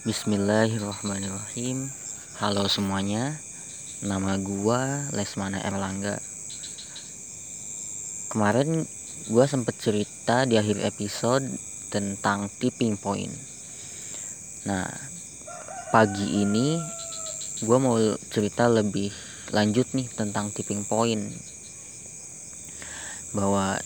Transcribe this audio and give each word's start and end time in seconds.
Bismillahirrahmanirrahim. 0.00 1.92
Halo 2.40 2.64
semuanya. 2.72 3.36
Nama 4.00 4.40
gua 4.40 5.12
Lesmana 5.12 5.60
Erlangga 5.60 6.24
Kemarin 8.32 8.88
gua 9.28 9.44
sempet 9.44 9.76
cerita 9.76 10.48
di 10.48 10.56
akhir 10.56 10.80
episode 10.88 11.44
Tentang 11.92 12.48
tipping 12.48 12.96
point. 12.96 13.28
Nah 14.64 14.88
Pagi 15.92 16.48
ini 16.48 16.80
Gua 17.60 17.76
mau 17.76 18.00
cerita 18.32 18.72
lebih 18.72 19.12
lanjut 19.52 19.84
nih 19.92 20.08
tentang 20.16 20.48
tipping 20.48 20.80
point. 20.88 21.28
Bahwa 23.36 23.76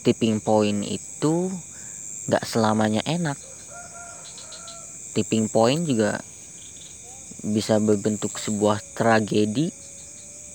Tipping 0.00 0.40
point 0.40 0.80
itu 0.80 1.52
Gak 2.32 2.48
selamanya 2.48 3.04
enak 3.04 3.36
tipping 5.18 5.50
point 5.50 5.82
juga 5.82 6.22
bisa 7.42 7.82
berbentuk 7.82 8.38
sebuah 8.38 8.78
tragedi, 8.94 9.74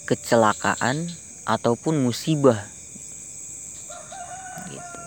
kecelakaan 0.08 1.12
ataupun 1.44 2.00
musibah. 2.00 2.64
Gitu. 4.72 5.00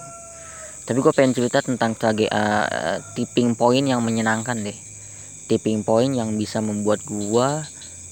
Tapi 0.84 0.98
gue 1.00 1.12
pengen 1.16 1.32
cerita 1.32 1.64
tentang 1.64 1.96
trage 1.96 2.28
uh, 2.28 3.00
tipping 3.16 3.56
point 3.56 3.88
yang 3.88 4.04
menyenangkan 4.04 4.60
deh. 4.60 4.76
Tipping 5.48 5.80
point 5.80 6.12
yang 6.12 6.36
bisa 6.36 6.60
membuat 6.60 7.00
gue 7.08 7.48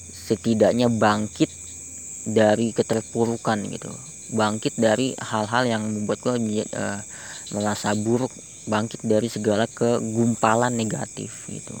setidaknya 0.09 0.89
bangkit 0.89 1.53
dari 2.25 2.73
keterpurukan 2.73 3.69
gitu. 3.69 3.93
Bangkit 4.33 4.73
dari 4.81 5.13
hal-hal 5.13 5.69
yang 5.69 5.85
membuat 5.85 6.25
gue 6.25 6.65
uh, 6.73 6.99
merasa 7.53 7.93
buruk 7.93 8.33
bangkit 8.65 9.05
dari 9.05 9.29
segala 9.29 9.69
kegumpalan 9.69 10.73
negatif 10.73 11.45
gitu. 11.49 11.77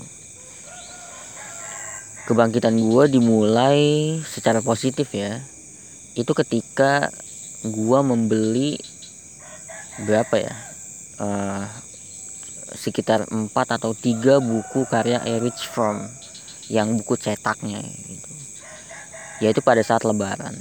Kebangkitan 2.25 2.73
gue 2.77 3.05
dimulai 3.09 4.17
secara 4.25 4.61
positif 4.65 5.13
ya. 5.13 5.45
Itu 6.17 6.33
ketika 6.33 7.13
gue 7.61 7.99
membeli 8.01 8.81
berapa 10.05 10.35
ya? 10.41 10.55
Uh, 11.15 11.65
sekitar 12.75 13.29
4 13.29 13.49
atau 13.53 13.93
3 13.93 14.41
buku 14.41 14.89
karya 14.89 15.21
Erich 15.23 15.63
Fromm 15.69 16.09
yang 16.67 16.97
buku 16.97 17.15
cetaknya 17.15 17.81
gitu. 17.85 18.31
Yaitu 19.45 19.61
pada 19.61 19.85
saat 19.85 20.01
lebaran. 20.01 20.55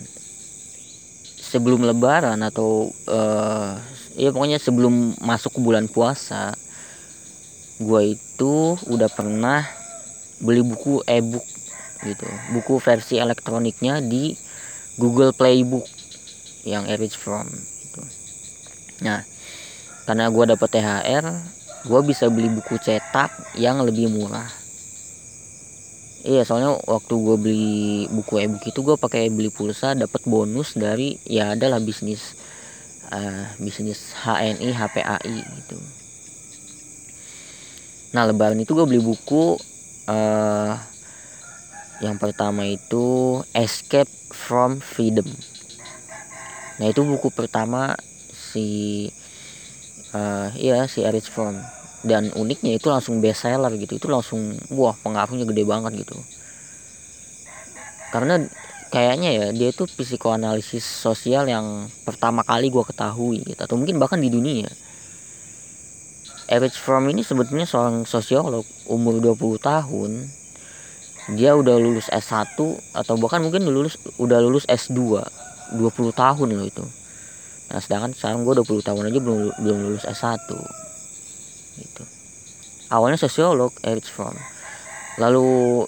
Sebelum 1.40 1.86
lebaran 1.86 2.42
atau 2.42 2.90
uh, 3.08 3.78
ya 4.14 4.30
pokoknya 4.30 4.62
sebelum 4.62 5.18
masuk 5.22 5.58
ke 5.58 5.60
bulan 5.60 5.90
puasa 5.90 6.54
gue 7.82 8.14
itu 8.14 8.78
udah 8.86 9.10
pernah 9.10 9.66
beli 10.38 10.62
buku 10.62 11.02
e-book 11.06 11.42
gitu. 12.06 12.28
Buku 12.54 12.78
versi 12.78 13.18
elektroniknya 13.18 13.98
di 13.98 14.36
Google 14.94 15.34
Playbook 15.34 15.88
yang 16.62 16.86
Erich 16.86 17.18
Fromm 17.18 17.50
gitu. 17.50 18.02
nah 19.02 19.20
karena 20.06 20.30
gue 20.30 20.44
dapet 20.54 20.68
THR 20.70 21.26
gue 21.84 22.00
bisa 22.06 22.30
beli 22.30 22.48
buku 22.48 22.78
cetak 22.78 23.58
yang 23.58 23.82
lebih 23.82 24.08
murah. 24.08 24.48
Iya 26.24 26.40
soalnya 26.48 26.80
waktu 26.88 27.12
gue 27.20 27.36
beli 27.36 27.76
buku 28.08 28.40
e-book 28.40 28.64
itu 28.64 28.80
gue 28.80 28.96
pakai 28.96 29.28
beli 29.28 29.52
pulsa 29.52 29.92
dapat 29.92 30.24
bonus 30.24 30.72
dari 30.72 31.20
ya 31.28 31.52
adalah 31.52 31.82
bisnis 31.82 32.32
uh, 33.14 33.44
bisnis 33.62 34.10
HNI 34.18 34.74
HPAI 34.74 35.36
gitu. 35.62 35.78
Nah 38.14 38.26
lebaran 38.26 38.58
itu 38.58 38.74
gue 38.74 38.86
beli 38.86 39.02
buku 39.02 39.58
uh, 40.10 40.74
yang 42.02 42.18
pertama 42.18 42.66
itu 42.66 43.38
Escape 43.54 44.10
from 44.34 44.82
Freedom. 44.82 45.26
Nah 46.82 46.90
itu 46.90 47.06
buku 47.06 47.30
pertama 47.30 47.94
si 48.34 49.10
uh, 50.10 50.50
iya 50.58 50.90
si 50.90 51.06
Erich 51.06 51.30
Fromm. 51.30 51.58
Dan 52.04 52.28
uniknya 52.36 52.76
itu 52.76 52.92
langsung 52.92 53.24
best 53.24 53.48
seller 53.48 53.72
gitu. 53.80 53.96
Itu 53.96 54.12
langsung 54.12 54.60
wah 54.74 54.92
pengaruhnya 55.00 55.48
gede 55.48 55.64
banget 55.64 56.04
gitu. 56.04 56.18
Karena 58.12 58.44
kayaknya 58.92 59.30
ya 59.32 59.46
dia 59.52 59.68
itu 59.72 59.84
psikoanalisis 59.88 60.84
sosial 60.84 61.48
yang 61.48 61.88
pertama 62.02 62.44
kali 62.44 62.68
gue 62.68 62.84
ketahui 62.84 63.40
gitu 63.44 63.60
atau 63.60 63.76
mungkin 63.76 63.96
bahkan 64.00 64.20
di 64.20 64.28
dunia. 64.28 64.68
Erich 66.44 66.76
Fromm 66.76 67.08
ini 67.08 67.24
sebetulnya 67.24 67.64
seorang 67.64 68.04
sosiolog 68.04 68.68
umur 68.84 69.16
20 69.20 69.60
tahun. 69.64 70.10
Dia 71.32 71.56
udah 71.56 71.80
lulus 71.80 72.12
S1 72.12 72.52
atau 72.92 73.14
bahkan 73.16 73.40
mungkin 73.40 73.64
lulus 73.64 73.96
udah 74.20 74.44
lulus 74.44 74.68
S2 74.68 75.24
20 75.72 75.80
tahun 76.12 76.48
loh 76.52 76.68
itu. 76.68 76.84
Nah 77.72 77.80
sedangkan 77.80 78.12
sekarang 78.12 78.44
gue 78.44 78.60
20 78.60 78.84
tahun 78.84 79.08
aja 79.08 79.18
belum 79.24 79.38
belum 79.56 79.78
lulus 79.88 80.04
S1 80.04 80.44
gitu. 81.80 82.04
Awalnya 82.92 83.16
sosiolog 83.16 83.72
Erich 83.80 84.12
Fromm 84.12 84.36
lalu 85.18 85.86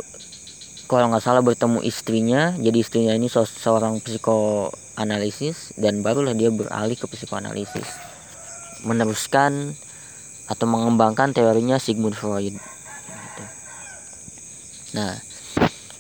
kalau 0.86 1.10
nggak 1.10 1.22
salah 1.22 1.42
bertemu 1.42 1.82
istrinya. 1.82 2.54
Jadi 2.56 2.78
istrinya 2.80 3.12
ini 3.12 3.26
se 3.26 3.42
seorang 3.44 3.98
psikoanalisis 4.00 5.74
dan 5.76 6.00
barulah 6.00 6.32
dia 6.32 6.48
beralih 6.48 6.96
ke 6.96 7.06
psikoanalisis. 7.10 7.86
Meneruskan 8.86 9.74
atau 10.46 10.66
mengembangkan 10.70 11.34
teorinya 11.34 11.76
Sigmund 11.82 12.14
Freud. 12.14 12.54
Gitu. 12.54 12.60
nah 14.94 15.18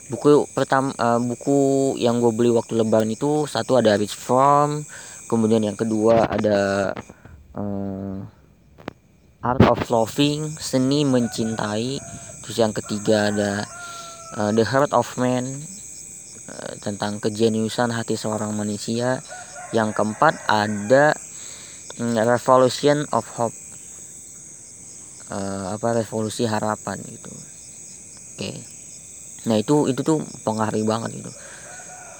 buku 0.06 0.46
pertama 0.54 0.94
uh, 0.96 1.18
buku 1.18 1.92
yang 1.98 2.22
gue 2.22 2.30
beli 2.30 2.54
waktu 2.54 2.78
lebaran 2.78 3.10
itu 3.10 3.44
satu 3.50 3.82
ada 3.82 3.98
Rich 3.98 4.14
Fromm 4.14 4.86
kemudian 5.26 5.66
yang 5.66 5.74
kedua 5.74 6.30
ada 6.30 6.94
uh, 7.58 8.22
Art 9.42 9.62
of 9.66 9.82
Loving 9.90 10.54
seni 10.62 11.02
mencintai 11.02 11.98
terus 12.46 12.56
yang 12.56 12.70
ketiga 12.70 13.34
ada 13.34 13.66
uh, 14.36 14.52
The 14.52 14.64
Heart 14.68 14.92
of 14.92 15.08
Man 15.16 15.64
uh, 16.46 16.72
tentang 16.84 17.18
kejeniusan 17.18 17.90
hati 17.90 18.14
seorang 18.14 18.52
manusia. 18.52 19.24
Yang 19.74 19.98
keempat 19.98 20.46
ada 20.46 21.16
um, 21.98 22.14
Revolution 22.14 23.08
of 23.10 23.26
Hope. 23.34 23.56
Uh, 25.26 25.74
apa 25.74 25.98
revolusi 25.98 26.46
harapan 26.46 27.02
gitu. 27.02 27.34
Oke. 27.34 28.38
Okay. 28.38 28.56
nah 29.42 29.58
itu 29.58 29.90
itu 29.90 30.06
tuh 30.06 30.22
pengaruh 30.46 30.86
banget 30.86 31.18
gitu. 31.18 31.34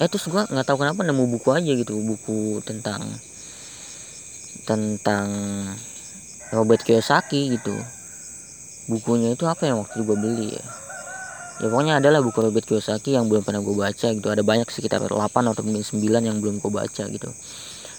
Eh 0.03 0.11
terus 0.11 0.27
gua 0.27 0.43
nggak 0.43 0.67
tahu 0.67 0.83
kenapa 0.83 1.07
nemu 1.07 1.23
buku 1.39 1.55
aja 1.55 1.71
gitu. 1.71 1.95
Buku 2.03 2.59
tentang 2.67 3.07
tentang 4.67 5.31
Robert 6.51 6.83
Kiyosaki 6.83 7.55
gitu. 7.55 7.79
Bukunya 8.91 9.39
itu 9.39 9.47
apa 9.47 9.71
yang 9.71 9.79
waktu 9.79 10.03
gue 10.03 10.17
beli 10.19 10.47
ya 10.59 10.86
ya 11.57 11.67
pokoknya 11.67 11.97
adalah 11.97 12.21
buku 12.21 12.37
Robert 12.37 12.65
Kiyosaki 12.65 13.17
yang 13.17 13.25
belum 13.25 13.41
pernah 13.41 13.61
gue 13.61 13.75
baca 13.75 14.07
gitu. 14.13 14.27
Ada 14.29 14.43
banyak 14.45 14.69
sekitar 14.69 15.01
8 15.01 15.13
atau 15.17 15.61
mungkin 15.65 15.81
9 15.81 16.01
yang 16.21 16.37
belum 16.37 16.61
gue 16.61 16.71
baca 16.71 17.03
gitu. 17.09 17.29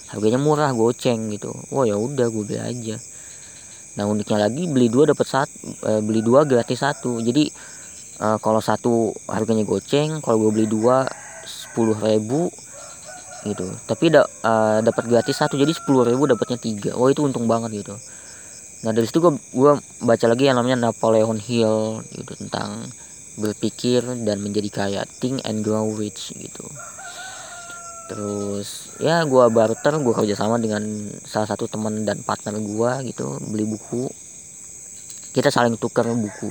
Harganya 0.08 0.38
murah 0.40 0.70
goceng 0.72 1.30
gitu. 1.34 1.52
Oh 1.74 1.82
ya 1.82 1.98
udah 1.98 2.30
gue 2.30 2.42
beli 2.46 2.60
aja. 2.60 2.96
Nah 3.98 4.06
uniknya 4.06 4.46
lagi 4.46 4.70
beli 4.70 4.86
dua 4.86 5.10
dapat 5.10 5.26
satu 5.26 5.58
eh, 5.84 6.00
beli 6.00 6.22
dua 6.22 6.46
gratis 6.46 6.80
satu. 6.80 7.18
Jadi 7.18 7.50
eh, 8.22 8.38
kalau 8.38 8.62
satu 8.62 9.10
harganya 9.26 9.66
goceng 9.66 10.22
kalau 10.22 10.48
gue 10.48 10.50
beli 10.62 10.68
dua 10.70 11.04
sepuluh 11.44 11.98
ribu 11.98 12.48
gitu. 13.46 13.66
Tapi 13.86 14.10
da, 14.10 14.26
uh, 14.26 14.78
dapat 14.82 15.04
gratis 15.06 15.38
satu 15.38 15.54
jadi 15.54 15.70
sepuluh 15.70 16.02
ribu 16.02 16.26
dapatnya 16.26 16.58
tiga. 16.58 16.90
Oh 16.98 17.06
itu 17.06 17.22
untung 17.22 17.46
banget 17.46 17.84
gitu. 17.84 17.94
Nah 18.86 18.90
dari 18.94 19.06
situ 19.06 19.18
gue 19.22 19.32
gue 19.54 19.72
baca 20.02 20.26
lagi 20.26 20.44
yang 20.46 20.58
namanya 20.58 20.90
Napoleon 20.90 21.38
Hill 21.38 22.02
gitu 22.14 22.32
tentang 22.38 22.86
berpikir 23.38 24.02
dan 24.26 24.42
menjadi 24.42 24.68
kaya 24.68 25.02
think 25.22 25.38
and 25.46 25.62
grow 25.62 25.86
rich 25.94 26.34
gitu. 26.34 26.66
Terus 28.10 28.98
ya 28.98 29.22
gue 29.22 29.44
barter 29.52 29.94
gue 30.02 30.14
kerjasama 30.14 30.58
dengan 30.58 30.82
salah 31.22 31.46
satu 31.46 31.70
teman 31.70 32.02
dan 32.02 32.20
partner 32.26 32.58
gue 32.58 33.14
gitu 33.14 33.38
beli 33.48 33.64
buku. 33.64 34.10
Kita 35.30 35.54
saling 35.54 35.78
tukar 35.78 36.10
buku. 36.10 36.50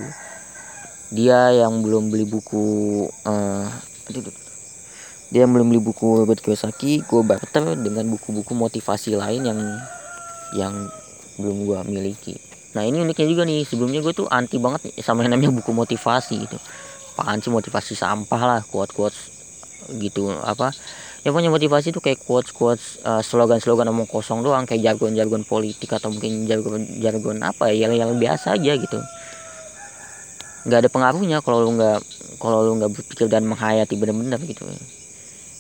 Dia 1.12 1.52
yang 1.52 1.84
belum 1.84 2.12
beli 2.12 2.28
buku 2.28 3.06
uh, 3.28 3.68
dia 5.28 5.44
yang 5.44 5.52
belum 5.52 5.68
beli 5.76 5.84
buku 5.84 6.24
Robert 6.24 6.40
Kiyosaki 6.40 7.04
gue 7.04 7.22
barter 7.24 7.76
dengan 7.76 8.08
buku-buku 8.08 8.56
motivasi 8.56 9.20
lain 9.20 9.44
yang 9.44 9.60
yang 10.56 10.74
belum 11.36 11.68
gue 11.68 11.80
miliki 11.92 12.47
nah 12.76 12.84
ini 12.84 13.00
uniknya 13.00 13.28
juga 13.28 13.44
nih 13.48 13.64
sebelumnya 13.64 14.04
gue 14.04 14.14
tuh 14.14 14.28
anti 14.28 14.60
banget 14.60 14.92
sama 15.00 15.24
yang 15.24 15.34
namanya 15.38 15.56
buku 15.56 15.72
motivasi 15.72 16.36
gitu. 16.46 16.58
Apaan 17.18 17.42
sih 17.42 17.50
motivasi 17.50 17.98
sampah 17.98 18.42
lah 18.46 18.60
quote 18.62 18.94
quotes 18.94 19.34
gitu 19.98 20.30
apa? 20.30 20.70
Ya 21.26 21.34
punya 21.34 21.50
motivasi 21.50 21.90
tuh 21.90 22.04
kayak 22.04 22.22
quotes 22.22 22.54
quotes 22.54 23.02
uh, 23.02 23.24
slogan 23.26 23.58
slogan 23.58 23.90
omong 23.90 24.06
kosong 24.06 24.46
doang 24.46 24.70
kayak 24.70 24.86
jargon 24.86 25.18
jargon 25.18 25.42
politik 25.42 25.90
atau 25.90 26.14
mungkin 26.14 26.46
jargon 26.46 26.86
jargon 27.02 27.42
apa 27.42 27.74
ya 27.74 27.90
yang, 27.90 27.98
yang 27.98 28.12
biasa 28.20 28.60
aja 28.60 28.78
gitu. 28.78 29.00
Nggak 30.68 30.80
ada 30.86 30.90
pengaruhnya 30.92 31.38
kalau 31.42 31.66
lu 31.66 31.74
nggak 31.74 32.00
kalau 32.38 32.62
lu 32.62 32.78
nggak 32.78 32.92
berpikir 32.94 33.26
dan 33.32 33.48
menghayati 33.50 33.98
benar-benar 33.98 34.38
gitu. 34.46 34.68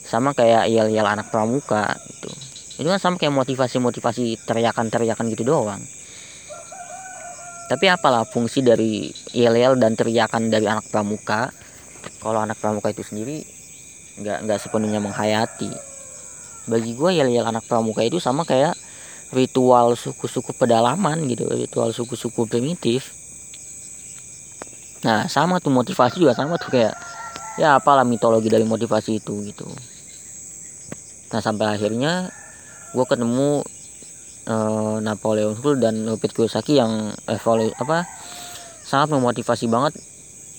Sama 0.06 0.31
kayak 0.38 0.69
yel-yel 0.69 1.04
anak 1.04 1.33
pramuka 1.33 1.98
gitu. 2.13 2.31
Itu 2.77 2.88
kan 2.88 3.01
sama 3.01 3.15
kayak 3.18 3.33
motivasi-motivasi 3.33 4.45
teriakan-teriakan 4.45 5.33
gitu 5.33 5.42
doang 5.42 5.81
tapi 7.67 7.91
apalah 7.91 8.23
fungsi 8.23 8.63
dari 8.63 9.11
yel-yel 9.35 9.75
dan 9.75 9.93
teriakan 9.93 10.47
dari 10.47 10.65
anak 10.67 10.87
pramuka. 10.87 11.51
Kalau 12.23 12.39
anak 12.39 12.55
pramuka 12.57 12.91
itu 12.95 13.03
sendiri 13.03 13.43
nggak 14.17 14.47
nggak 14.47 14.59
sepenuhnya 14.63 15.03
menghayati. 15.03 15.69
Bagi 16.71 16.95
gue 16.95 17.09
yel-yel 17.11 17.43
anak 17.43 17.67
pramuka 17.67 18.07
itu 18.07 18.23
sama 18.23 18.47
kayak 18.47 18.75
ritual 19.35 19.99
suku-suku 19.99 20.55
pedalaman 20.55 21.27
gitu 21.27 21.43
ritual 21.51 21.91
suku-suku 21.91 22.47
primitif. 22.47 23.11
Nah 25.03 25.27
sama 25.27 25.59
tuh 25.59 25.75
motivasi 25.75 26.23
juga 26.23 26.31
sama 26.31 26.55
tuh 26.55 26.71
kayak 26.71 26.95
ya 27.59 27.75
apalah 27.75 28.07
mitologi 28.07 28.47
dari 28.47 28.63
motivasi 28.63 29.19
itu 29.19 29.43
gitu. 29.43 29.67
Nah 31.35 31.43
sampai 31.43 31.75
akhirnya 31.75 32.31
gue 32.95 33.03
ketemu 33.03 33.67
uh, 34.47 34.97
Napoleon 35.03 35.53
Hill 35.59 35.77
dan 35.77 36.07
Robert 36.07 36.33
Kiyosaki 36.33 36.79
yang 36.79 37.13
evalu 37.27 37.69
apa 37.77 38.07
sangat 38.88 39.13
memotivasi 39.13 39.67
banget. 39.67 39.99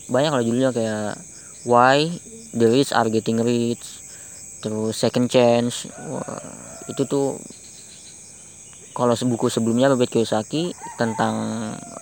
Banyak 0.09 0.33
lah 0.33 0.45
judulnya 0.45 0.71
kayak 0.73 1.21
why 1.65 2.09
the 2.53 2.69
rich 2.69 2.93
are 2.93 3.09
getting 3.09 3.41
rich 3.41 4.01
terus 4.59 4.99
second 4.99 5.31
chance 5.31 5.87
Wah, 6.11 6.43
itu 6.91 7.07
tuh 7.07 7.39
kalau 8.97 9.15
buku 9.15 9.47
sebelumnya 9.47 9.87
Robert 9.87 10.11
Kiyosaki 10.11 10.75
tentang 10.99 11.35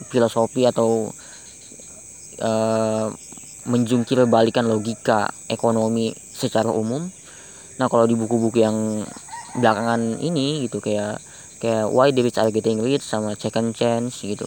filosofi 0.08 0.64
atau 0.64 1.12
uh, 2.40 3.12
menjungkir 3.68 4.24
balikan 4.24 4.64
logika 4.64 5.28
ekonomi 5.44 6.16
secara 6.32 6.72
umum. 6.72 7.04
Nah 7.76 7.86
kalau 7.92 8.08
di 8.08 8.16
buku-buku 8.16 8.64
yang 8.64 9.04
belakangan 9.60 10.16
ini 10.24 10.64
gitu 10.64 10.80
kayak 10.80 11.20
kayak 11.66 11.90
why 11.90 12.14
the 12.14 12.22
rich 12.22 12.38
are 12.38 12.54
getting 12.54 12.78
rich 12.78 13.02
sama 13.02 13.34
second 13.34 13.74
chance 13.74 14.22
gitu. 14.22 14.46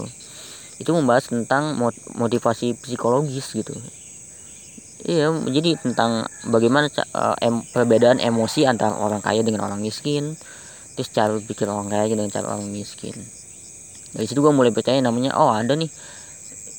Itu 0.80 0.95
membahas 0.95 1.27
tentang 1.27 1.75
motivasi 2.16 2.80
psikologis 2.80 3.51
gitu. 3.51 3.75
Iya 5.04 5.31
jadi 5.48 5.80
tentang 5.80 6.27
bagaimana 6.48 6.88
uh, 7.16 7.36
em, 7.39 7.63
perbedaan 7.75 8.19
emosi 8.24 8.63
antara 8.63 8.95
orang 8.95 9.19
kaya 9.19 9.44
dengan 9.44 9.68
orang 9.68 9.83
miskin. 9.83 10.39
Terus 10.95 11.12
cara 11.12 11.36
berpikir 11.36 11.68
orang 11.68 11.92
kaya 11.92 12.07
dengan 12.07 12.31
cara 12.31 12.56
orang 12.56 12.71
miskin. 12.71 13.16
Dari 14.15 14.25
situ 14.25 14.39
gue 14.39 14.51
mulai 14.56 14.72
percaya 14.72 15.00
namanya 15.04 15.36
oh 15.36 15.51
ada 15.51 15.75
nih. 15.75 15.92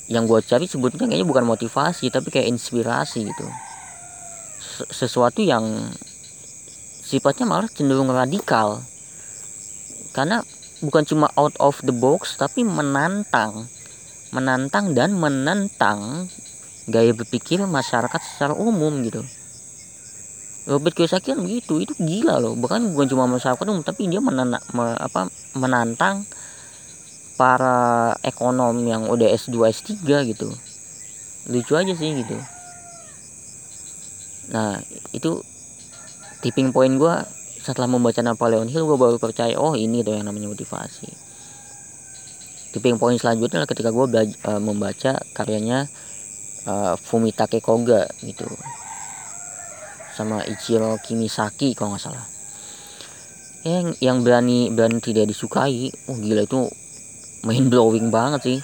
Yang 0.09 0.25
gue 0.27 0.41
cari 0.49 0.67
sebutnya 0.67 1.05
kayaknya 1.05 1.29
bukan 1.29 1.45
motivasi 1.45 2.09
tapi 2.09 2.33
kayak 2.33 2.49
inspirasi 2.49 3.29
gitu. 3.29 3.47
Sesuatu 4.89 5.45
yang 5.45 5.93
sifatnya 7.05 7.45
malah 7.45 7.69
cenderung 7.69 8.09
radikal 8.09 8.81
karena 10.11 10.43
bukan 10.81 11.05
cuma 11.07 11.27
out 11.37 11.55
of 11.61 11.79
the 11.87 11.95
box 11.95 12.37
tapi 12.41 12.67
menantang. 12.67 13.69
Menantang 14.31 14.95
dan 14.95 15.15
menentang 15.19 16.31
gaya 16.91 17.15
berpikir 17.15 17.63
masyarakat 17.67 18.21
secara 18.23 18.55
umum 18.55 19.03
gitu. 19.07 19.23
Robert 20.71 20.95
Kiyosaki 20.95 21.35
kan 21.35 21.43
gitu 21.47 21.83
itu 21.83 21.95
gila 21.99 22.39
loh. 22.39 22.55
Bahkan 22.55 22.95
bukan 22.95 23.07
cuma 23.11 23.25
masyarakat 23.27 23.65
umum 23.67 23.83
tapi 23.83 24.07
dia 24.07 24.23
menana, 24.23 24.63
me, 24.71 24.95
apa, 24.95 25.27
menantang 25.57 26.27
para 27.35 28.13
ekonom 28.21 28.77
yang 28.85 29.09
udah 29.09 29.31
S2 29.35 29.67
S3 29.73 30.05
gitu. 30.31 30.53
Lucu 31.49 31.73
aja 31.75 31.91
sih 31.97 32.11
gitu. 32.23 32.37
Nah 34.53 34.79
itu 35.11 35.41
tipping 36.45 36.71
point 36.71 36.95
gue 36.95 37.15
setelah 37.61 37.87
membaca 37.87 38.25
Napoleon 38.25 38.67
Hill 38.67 38.89
gue 38.89 38.99
baru 38.99 39.17
percaya 39.21 39.57
oh 39.61 39.77
ini 39.77 40.01
tuh 40.01 40.17
yang 40.17 40.25
namanya 40.25 40.49
motivasi. 40.49 41.09
Tipping 42.71 42.97
point 42.97 43.19
selanjutnya 43.19 43.63
adalah 43.63 43.71
ketika 43.71 43.91
gue 43.91 44.07
uh, 44.47 44.61
membaca 44.63 45.13
karyanya 45.35 45.91
uh, 46.65 46.95
Fumitake 46.97 47.61
Koga 47.61 48.09
gitu. 48.25 48.47
Sama 50.15 50.47
Ichiro 50.47 50.97
Kimisaki 51.03 51.77
kalau 51.77 51.95
nggak 51.95 52.05
salah. 52.05 52.27
Yang 53.67 54.01
yang 54.01 54.25
berani 54.25 54.73
berani 54.73 55.03
tidak 55.05 55.29
disukai 55.29 55.93
oh 56.09 56.17
gila 56.17 56.49
itu 56.49 56.65
main 57.45 57.69
blowing 57.69 58.09
banget 58.09 58.41
sih. 58.41 58.59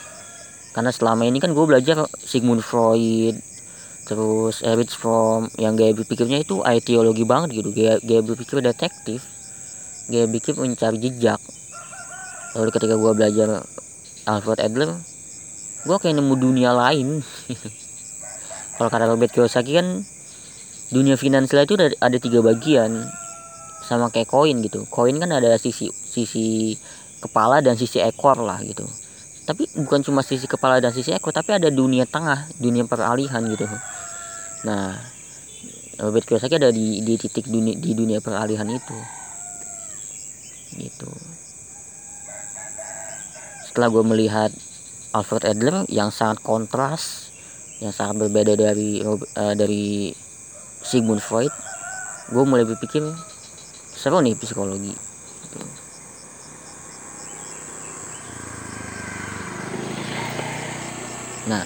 Karena 0.72 0.93
selama 0.93 1.25
ini 1.25 1.40
kan 1.40 1.52
gue 1.52 1.64
belajar 1.64 2.04
Sigmund 2.20 2.60
Freud 2.64 3.37
terus 4.06 4.62
Erich 4.62 4.94
Fromm 4.94 5.50
yang 5.58 5.75
gaya 5.75 5.91
berpikirnya 5.91 6.41
itu 6.47 6.62
ideologi 6.62 7.26
banget 7.26 7.58
gitu. 7.61 7.75
Gaya, 7.75 7.99
gaya 8.00 8.23
berpikir 8.23 8.62
detektif 8.62 9.26
gaya 10.06 10.31
berpikir 10.31 10.55
mencari 10.55 11.03
jejak. 11.03 11.43
Lalu 12.55 12.70
ketika 12.70 12.94
gue 12.94 13.12
belajar 13.12 13.49
Alfred 14.25 14.62
Adler 14.62 14.94
gue 15.87 15.97
kayak 15.99 16.17
nemu 16.19 16.35
dunia 16.38 16.70
lain. 16.70 17.20
Kalau 18.79 18.91
kata 18.91 19.11
Robert 19.11 19.35
Kiyosaki 19.35 19.75
kan 19.75 20.06
dunia 20.94 21.19
finansial 21.19 21.67
itu 21.67 21.75
ada 21.79 22.17
tiga 22.23 22.38
bagian 22.43 23.11
sama 23.82 24.11
kayak 24.14 24.31
koin 24.31 24.62
gitu. 24.62 24.87
Koin 24.87 25.19
kan 25.19 25.35
ada 25.35 25.58
sisi 25.58 25.91
sisi 25.91 26.79
kepala 27.19 27.58
dan 27.58 27.75
sisi 27.75 27.99
ekor 27.99 28.38
lah 28.38 28.62
gitu 28.62 28.87
tapi 29.46 29.70
bukan 29.78 30.02
cuma 30.02 30.26
sisi 30.26 30.50
kepala 30.50 30.82
dan 30.82 30.90
sisi 30.90 31.14
ekor 31.14 31.31
tapi 31.31 31.54
ada 31.54 31.70
dunia 31.70 32.02
tengah 32.02 32.50
dunia 32.58 32.82
peralihan 32.82 33.40
gitu. 33.46 33.62
Nah 34.66 34.98
Robert 36.02 36.26
Kiyosaki 36.26 36.58
ada 36.58 36.75
di, 36.75 37.00
di 37.00 37.14
titik 37.16 37.46
dunia 37.46 37.78
di 37.78 37.94
dunia 37.94 38.19
peralihan 38.19 38.66
itu. 38.66 38.98
Gitu. 40.76 41.10
Setelah 43.70 43.88
gue 43.88 44.04
melihat 44.04 44.50
Alfred 45.14 45.46
Adler 45.46 45.87
yang 45.88 46.10
sangat 46.10 46.43
kontras 46.43 47.31
yang 47.78 47.94
sangat 47.94 48.26
berbeda 48.26 48.58
dari 48.58 49.00
uh, 49.04 49.54
dari 49.54 50.10
Sigmund 50.82 51.22
Freud 51.22 51.52
gue 52.34 52.44
mulai 52.44 52.66
berpikir 52.66 53.06
seru 53.94 54.19
nih 54.19 54.34
psikologi. 54.34 54.90
Gitu. 54.90 55.85
Nah 61.46 61.62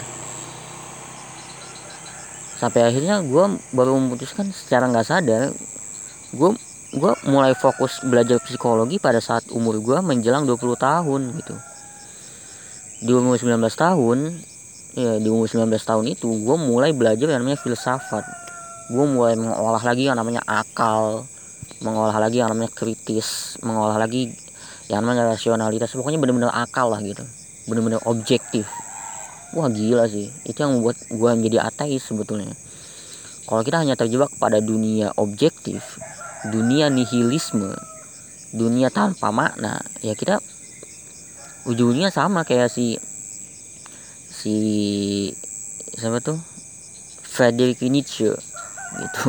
sampai 2.60 2.92
akhirnya 2.92 3.24
gue 3.24 3.44
baru 3.72 3.96
memutuskan 3.96 4.52
secara 4.52 4.84
nggak 4.92 5.08
sadar 5.08 5.56
gue 6.36 6.50
gue 6.90 7.12
mulai 7.30 7.54
fokus 7.54 8.02
belajar 8.02 8.42
psikologi 8.42 8.98
pada 8.98 9.22
saat 9.22 9.46
umur 9.54 9.78
gue 9.78 9.98
menjelang 10.02 10.42
20 10.42 10.74
tahun 10.74 11.20
gitu. 11.38 11.54
Di 13.00 13.10
umur 13.14 13.38
19 13.38 13.62
tahun 13.72 14.18
ya 14.98 15.22
di 15.22 15.28
umur 15.30 15.46
19 15.46 15.70
tahun 15.70 16.04
itu 16.10 16.26
gue 16.26 16.56
mulai 16.58 16.90
belajar 16.90 17.30
yang 17.30 17.46
namanya 17.46 17.62
filsafat. 17.62 18.26
Gue 18.90 19.06
mulai 19.06 19.38
mengolah 19.38 19.80
lagi 19.80 20.10
yang 20.10 20.18
namanya 20.18 20.42
akal 20.44 21.24
mengolah 21.80 22.18
lagi 22.18 22.42
yang 22.42 22.50
namanya 22.50 22.74
kritis 22.74 23.56
mengolah 23.62 23.94
lagi 23.94 24.34
yang 24.90 25.06
namanya 25.06 25.30
rasionalitas. 25.30 25.94
Pokoknya 25.94 26.18
bener-bener 26.18 26.50
akal 26.50 26.90
lah 26.90 26.98
gitu. 27.06 27.22
Bener-bener 27.70 28.02
objektif 28.02 28.66
wah 29.54 29.68
gila 29.70 30.06
sih. 30.06 30.30
Itu 30.46 30.62
yang 30.62 30.78
membuat 30.78 30.96
gue 31.10 31.30
menjadi 31.34 31.66
ateis 31.66 32.06
sebetulnya. 32.06 32.54
Kalau 33.50 33.66
kita 33.66 33.82
hanya 33.82 33.98
terjebak 33.98 34.30
pada 34.38 34.62
dunia 34.62 35.10
objektif 35.18 35.98
dunia 36.48 36.88
nihilisme 36.88 37.76
dunia 38.56 38.88
tanpa 38.88 39.28
makna 39.28 39.84
ya 40.00 40.16
kita 40.16 40.40
ujungnya 41.68 42.08
sama 42.08 42.48
kayak 42.48 42.72
si 42.72 42.96
si 44.30 44.54
siapa 45.98 46.24
tuh? 46.24 46.38
Friedrich 47.30 47.82
Nietzsche 47.90 48.32
gitu. 48.96 49.28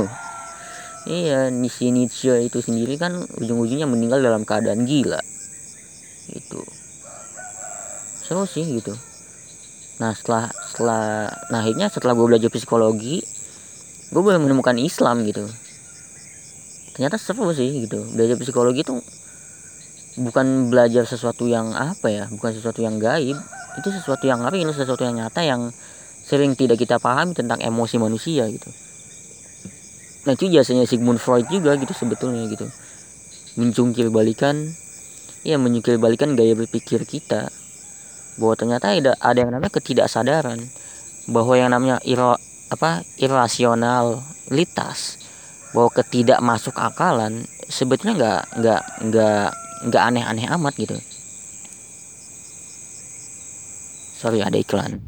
Iya 1.10 1.50
si 1.68 1.90
Nietzsche 1.90 2.46
itu 2.46 2.62
sendiri 2.62 2.96
kan 2.96 3.26
ujung-ujungnya 3.42 3.90
meninggal 3.90 4.22
dalam 4.22 4.46
keadaan 4.46 4.86
gila 4.86 5.20
gitu. 6.30 6.62
Seru 8.24 8.46
sih 8.48 8.64
gitu 8.64 8.96
nah 10.02 10.18
setelah 10.18 10.50
setelah 10.66 11.30
nah 11.54 11.62
akhirnya 11.62 11.94
setelah 11.94 12.18
gue 12.18 12.26
belajar 12.26 12.50
psikologi 12.50 13.22
gue 14.12 14.22
boleh 14.22 14.42
menemukan 14.42 14.76
Islam 14.82 15.24
gitu. 15.24 15.46
Ternyata 16.92 17.16
seru 17.16 17.48
sih 17.56 17.88
gitu. 17.88 18.04
Belajar 18.12 18.36
psikologi 18.36 18.84
itu 18.84 18.98
bukan 20.20 20.68
belajar 20.68 21.08
sesuatu 21.08 21.48
yang 21.48 21.72
apa 21.72 22.12
ya 22.12 22.28
bukan 22.28 22.52
sesuatu 22.52 22.84
yang 22.84 23.00
gaib 23.00 23.40
itu 23.80 23.88
sesuatu 23.88 24.28
yang 24.28 24.44
apa 24.44 24.60
ini 24.60 24.68
sesuatu 24.76 25.08
yang 25.08 25.16
nyata 25.16 25.40
yang 25.40 25.72
sering 26.28 26.52
tidak 26.60 26.84
kita 26.84 27.00
pahami 27.00 27.32
tentang 27.32 27.64
emosi 27.64 27.96
manusia 27.96 28.44
gitu. 28.52 28.68
Nah 30.28 30.36
itu 30.36 30.52
biasanya 30.52 30.84
Sigmund 30.84 31.22
Freud 31.24 31.48
juga 31.48 31.80
gitu 31.80 31.96
sebetulnya 31.96 32.44
gitu. 32.52 32.68
Mencungkil 33.56 34.12
balikan 34.12 34.76
ya 35.48 35.56
mencungkil 35.56 35.96
balikan 35.98 36.36
gaya 36.36 36.52
berpikir 36.58 37.08
kita 37.08 37.48
bahwa 38.40 38.56
ternyata 38.56 38.94
ada 38.94 39.14
ada 39.20 39.38
yang 39.44 39.52
namanya 39.52 39.74
ketidaksadaran 39.76 40.60
bahwa 41.28 41.54
yang 41.56 41.72
namanya 41.72 42.00
iro 42.08 42.36
apa 42.72 43.04
irasionalitas 43.20 45.20
bahwa 45.76 45.90
ketidak 45.92 46.40
masuk 46.44 46.76
akalan 46.80 47.48
sebetulnya 47.68 48.16
nggak 48.16 48.42
nggak 48.60 48.82
nggak 49.12 49.48
nggak 49.88 50.04
aneh-aneh 50.04 50.46
amat 50.60 50.74
gitu. 50.78 50.98
Sorry 54.22 54.46
ada 54.46 54.58
iklan. 54.60 55.02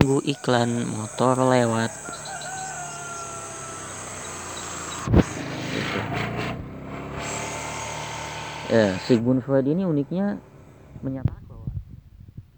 Tunggu 0.00 0.20
iklan 0.28 0.84
motor 0.84 1.40
lewat. 1.40 1.92
Ya 8.70 8.94
Sigmund 9.02 9.42
Freud 9.42 9.66
ini 9.66 9.82
uniknya 9.82 10.38
menyatakan 11.00 11.44
bahwa 11.48 11.72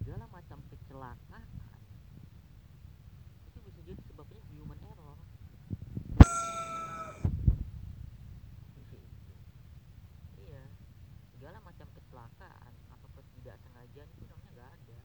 segala 0.03 0.27
macam 0.35 0.59
kecelakaan 0.67 1.47
itu 3.47 3.59
bisa 3.63 3.81
jadi 3.87 4.03
sebabnya 4.11 4.43
human 4.51 4.81
error 4.83 5.19
iya 10.43 10.67
segala 11.31 11.63
macam 11.63 11.87
kecelakaan 11.95 12.75
atau 12.91 13.09
ketidaksengajaan 13.15 14.11
itu 14.11 14.25
namanya 14.27 14.51
nggak 14.59 14.71
ada 14.75 14.99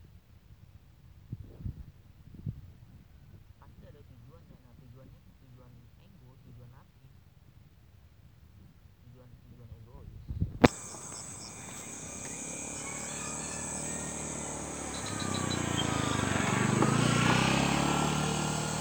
pasti 3.62 3.84
ada 3.86 4.02
tujuannya 4.02 4.58
nah 4.66 4.74
tujuannya 4.82 5.20
itu 5.22 5.32
tujuan 5.46 5.72
ego 6.02 6.32
tujuan 6.50 6.70
narsis 6.74 7.14
tujuan 9.06 9.30
tujuan 9.46 9.70
egois 9.78 10.26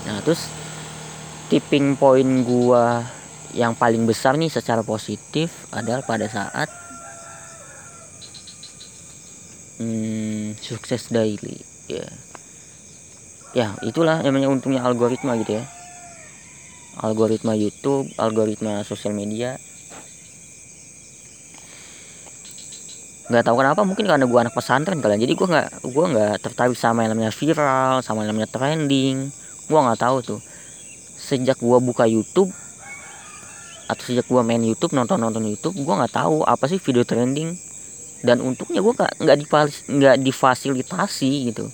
nah 0.07 0.15
terus 0.27 0.51
tipping 1.47 1.95
point 1.95 2.43
gua 2.43 3.07
yang 3.55 3.79
paling 3.79 4.03
besar 4.11 4.35
nih 4.35 4.51
secara 4.51 4.83
positif 4.83 5.71
adalah 5.71 6.03
pada 6.03 6.27
saat 6.27 6.67
hmm, 9.79 10.59
sukses 10.59 11.15
daily 11.15 11.63
ya. 11.87 12.11
Ya 13.55 13.73
itulah 13.87 14.21
namanya 14.21 14.51
untungnya 14.51 14.83
algoritma 14.83 15.39
gitu 15.39 15.63
ya. 15.63 15.65
Algoritma 16.99 17.55
YouTube 17.55 18.11
algoritma 18.19 18.83
sosial 18.83 19.15
media. 19.15 19.63
Nggak 23.31 23.47
tahu 23.47 23.57
kenapa 23.63 23.81
mungkin 23.87 24.11
karena 24.11 24.27
gua 24.27 24.43
anak 24.43 24.59
pesantren 24.59 24.99
kalian 24.99 25.23
jadi 25.23 25.39
gua 25.39 25.49
nggak 25.55 25.69
gua 25.95 26.05
nggak 26.11 26.35
tertarik 26.43 26.75
sama 26.75 27.07
yang 27.07 27.15
namanya 27.15 27.31
viral 27.31 28.03
sama 28.03 28.27
yang 28.27 28.35
namanya 28.35 28.51
trending 28.51 29.31
gua 29.67 29.91
nggak 29.91 30.01
tahu 30.03 30.17
tuh. 30.23 30.41
Sejak 31.17 31.59
gua 31.59 31.79
buka 31.83 32.07
YouTube 32.07 32.51
atau 33.87 34.03
sejak 34.03 34.27
gua 34.27 34.43
main 34.43 34.59
YouTube 34.59 34.99
nonton 34.99 35.23
nonton 35.23 35.47
YouTube 35.47 35.79
gua 35.87 36.03
nggak 36.03 36.15
tahu 36.19 36.43
apa 36.43 36.65
sih 36.67 36.79
video 36.83 37.07
trending. 37.07 37.55
Dan 38.23 38.43
untuknya 38.43 38.83
gua 38.83 38.95
nggak 38.97 39.13
nggak 39.23 39.37
nggak 39.91 40.17
difasilitasi 40.23 41.31
gitu. 41.53 41.71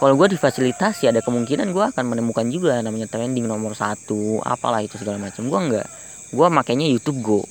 Kalau 0.00 0.16
gua 0.16 0.26
difasilitasi 0.30 1.10
ada 1.10 1.20
kemungkinan 1.20 1.70
gua 1.74 1.92
akan 1.92 2.04
menemukan 2.16 2.46
juga 2.48 2.80
namanya 2.80 3.06
trending 3.06 3.44
nomor 3.44 3.76
satu 3.76 4.40
apalah 4.42 4.80
itu 4.80 4.96
segala 4.96 5.18
macam. 5.20 5.46
Gua 5.46 5.60
nggak 5.66 5.86
gua 6.34 6.46
makainya 6.48 6.88
YouTube 6.88 7.20
Go. 7.22 7.42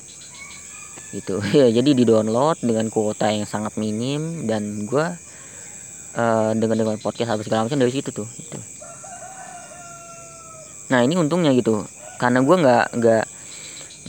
Gitu. 1.13 1.41
Ya 1.57 1.67
jadi 1.73 1.93
di 1.93 2.03
download 2.05 2.61
dengan 2.61 2.87
kuota 2.93 3.29
yang 3.29 3.45
sangat 3.45 3.77
minim 3.77 4.45
dan 4.49 4.85
gua 4.89 5.17
uh, 6.15 6.51
dengan 6.55 6.77
dengan 6.77 6.97
podcast 6.97 7.35
apa 7.35 7.41
segala 7.45 7.65
macam 7.67 7.79
dari 7.79 7.93
situ 7.93 8.09
tuh 8.09 8.27
gitu 8.37 8.78
nah 10.89 11.05
ini 11.05 11.15
untungnya 11.15 11.53
gitu. 11.53 11.85
Karena 12.19 12.43
gue 12.43 12.55
nggak 12.59 12.85
nggak 12.99 13.25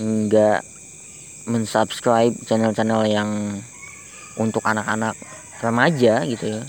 nggak 0.01 0.59
mensubscribe 1.47 2.35
channel-channel 2.45 3.07
yang 3.07 3.31
untuk 4.41 4.65
anak-anak 4.65 5.15
remaja 5.61 6.25
gitu 6.27 6.59
ya. 6.59 6.63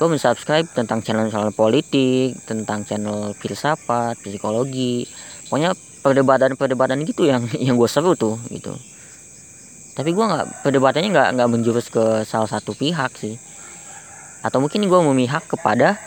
Gue 0.00 0.08
mensubscribe 0.08 0.64
tentang 0.72 1.04
channel-channel 1.04 1.52
politik 1.52 2.38
tentang 2.48 2.86
channel 2.88 3.36
filsafat 3.36 4.16
psikologi. 4.24 5.04
Pokoknya 5.50 5.76
perdebatan-perdebatan 6.00 7.04
gitu 7.04 7.28
yang 7.28 7.44
yang 7.60 7.76
gue 7.76 7.90
seru 7.90 8.16
tuh 8.16 8.40
gitu. 8.48 8.72
Tapi 9.92 10.16
gue 10.16 10.24
nggak 10.24 10.64
perdebatannya 10.64 11.12
nggak 11.12 11.28
nggak 11.36 11.48
menjurus 11.50 11.92
ke 11.92 12.24
salah 12.24 12.48
satu 12.48 12.72
pihak 12.72 13.12
sih. 13.20 13.36
Atau 14.40 14.64
mungkin 14.64 14.88
gue 14.88 15.00
memihak 15.04 15.44
kepada 15.44 16.00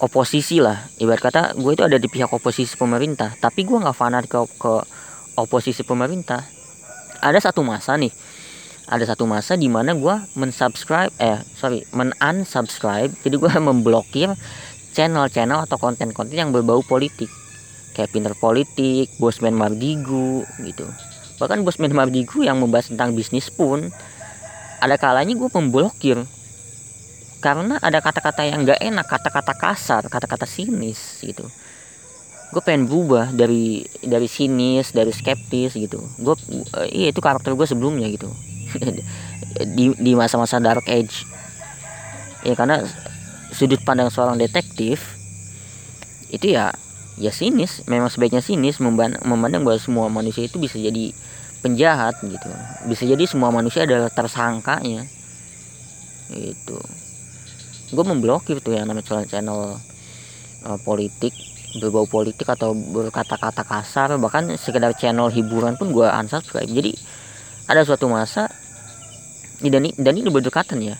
oposisi 0.00 0.60
lah. 0.60 0.88
Ibarat 1.00 1.22
kata 1.22 1.42
gue 1.56 1.72
itu 1.72 1.82
ada 1.84 1.96
di 1.96 2.08
pihak 2.08 2.28
oposisi 2.32 2.76
pemerintah. 2.76 3.32
Tapi 3.36 3.64
gue 3.64 3.78
nggak 3.78 3.96
fanat 3.96 4.24
ke 4.28 4.40
ke 4.56 4.72
oposisi 5.36 5.82
pemerintah. 5.84 6.44
Ada 7.20 7.50
satu 7.50 7.64
masa 7.64 7.96
nih. 7.96 8.12
Ada 8.86 9.16
satu 9.16 9.26
masa 9.26 9.58
di 9.58 9.66
mana 9.66 9.98
gue 9.98 10.14
mensubscribe 10.38 11.10
eh 11.18 11.40
sorry 11.56 11.84
menunsubscribe. 11.96 13.12
Jadi 13.24 13.34
gue 13.36 13.52
memblokir 13.68 14.32
channel-channel 14.96 15.68
atau 15.68 15.76
konten-konten 15.76 16.36
yang 16.36 16.50
berbau 16.52 16.80
politik. 16.84 17.28
Kayak 17.96 18.12
pinter 18.12 18.34
politik 18.36 19.12
bosman 19.16 19.56
mardigu 19.56 20.44
gitu. 20.64 20.84
Bahkan 21.40 21.64
bosman 21.64 21.92
mardigu 21.92 22.44
yang 22.44 22.60
membahas 22.60 22.92
tentang 22.92 23.12
bisnis 23.16 23.48
pun 23.52 23.92
ada 24.80 24.96
kalanya 25.00 25.32
gue 25.32 25.48
memblokir 25.48 26.20
karena 27.40 27.76
ada 27.84 28.00
kata-kata 28.00 28.48
yang 28.48 28.64
nggak 28.64 28.80
enak 28.80 29.06
kata-kata 29.06 29.52
kasar 29.56 30.02
kata-kata 30.08 30.48
sinis 30.48 31.20
gitu. 31.20 31.44
Gue 32.54 32.62
pengen 32.64 32.88
berubah 32.88 33.34
dari 33.34 33.84
dari 34.00 34.28
sinis 34.30 34.94
dari 34.96 35.12
skeptis 35.12 35.76
gitu. 35.76 36.00
Gue 36.16 36.34
uh, 36.72 36.88
iya 36.88 37.12
itu 37.12 37.20
karakter 37.20 37.52
gue 37.52 37.66
sebelumnya 37.68 38.08
gitu. 38.08 38.30
Di 39.76 39.92
di 39.96 40.12
masa-masa 40.16 40.60
dark 40.60 40.84
age. 40.88 41.24
Ya 42.44 42.54
karena 42.56 42.84
sudut 43.52 43.80
pandang 43.82 44.12
seorang 44.12 44.36
detektif 44.36 45.16
itu 46.32 46.56
ya 46.56 46.72
ya 47.20 47.32
sinis. 47.32 47.84
Memang 47.88 48.08
sebaiknya 48.08 48.40
sinis 48.40 48.80
memandang 48.80 49.64
bahwa 49.64 49.80
semua 49.80 50.06
manusia 50.08 50.44
itu 50.44 50.56
bisa 50.56 50.76
jadi 50.80 51.12
penjahat 51.60 52.20
gitu. 52.24 52.48
Bisa 52.88 53.02
jadi 53.04 53.24
semua 53.28 53.52
manusia 53.52 53.84
adalah 53.84 54.08
tersangkanya. 54.12 55.08
Itu 56.30 56.78
gue 57.92 58.04
memblokir 58.04 58.58
tuh 58.62 58.74
yang 58.74 58.90
namanya 58.90 59.06
channel-channel 59.06 59.78
uh, 60.66 60.78
politik 60.82 61.34
berbau 61.76 62.08
politik 62.08 62.48
atau 62.48 62.72
berkata-kata 62.72 63.62
kasar. 63.62 64.16
Bahkan 64.16 64.56
sekedar 64.56 64.96
channel 64.96 65.28
hiburan 65.28 65.76
pun 65.76 65.92
gue 65.92 66.06
unsubscribe. 66.08 66.70
Jadi 66.70 66.96
ada 67.68 67.84
suatu 67.84 68.08
masa 68.08 68.48
dan 69.60 69.84
ini 69.84 69.92
dan 69.98 70.14
ini 70.16 70.28
berdekatan 70.32 70.80
ya. 70.82 70.96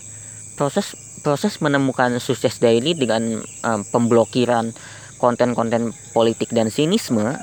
Proses 0.57 0.93
proses 1.21 1.59
menemukan 1.59 2.17
sukses 2.21 2.61
daily 2.61 2.93
dengan 2.93 3.41
um, 3.65 3.81
pemblokiran 3.89 4.71
konten-konten 5.17 5.91
politik 6.13 6.53
dan 6.53 6.69
sinisme 6.69 7.35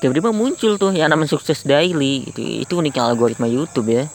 tiba-tiba 0.00 0.32
muncul 0.32 0.80
tuh 0.80 0.96
yang 0.96 1.12
namanya 1.12 1.36
sukses 1.36 1.60
daily 1.68 2.24
itu 2.24 2.64
itu 2.64 2.72
uniknya 2.72 3.04
algoritma 3.04 3.44
YouTube 3.44 3.92
ya 3.92 4.08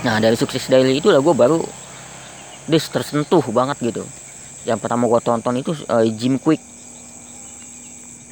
nah 0.00 0.16
dari 0.16 0.36
sukses 0.36 0.64
daily 0.70 1.00
itu 1.00 1.12
lah 1.12 1.20
gue 1.20 1.34
baru 1.36 1.60
dis 2.70 2.86
tersentuh 2.86 3.42
banget 3.50 3.76
gitu. 3.82 4.06
Yang 4.64 4.78
pertama 4.84 5.10
gue 5.10 5.20
tonton 5.20 5.54
itu 5.58 5.72
uh, 5.90 6.06
Jim 6.14 6.38
Quick. 6.38 6.62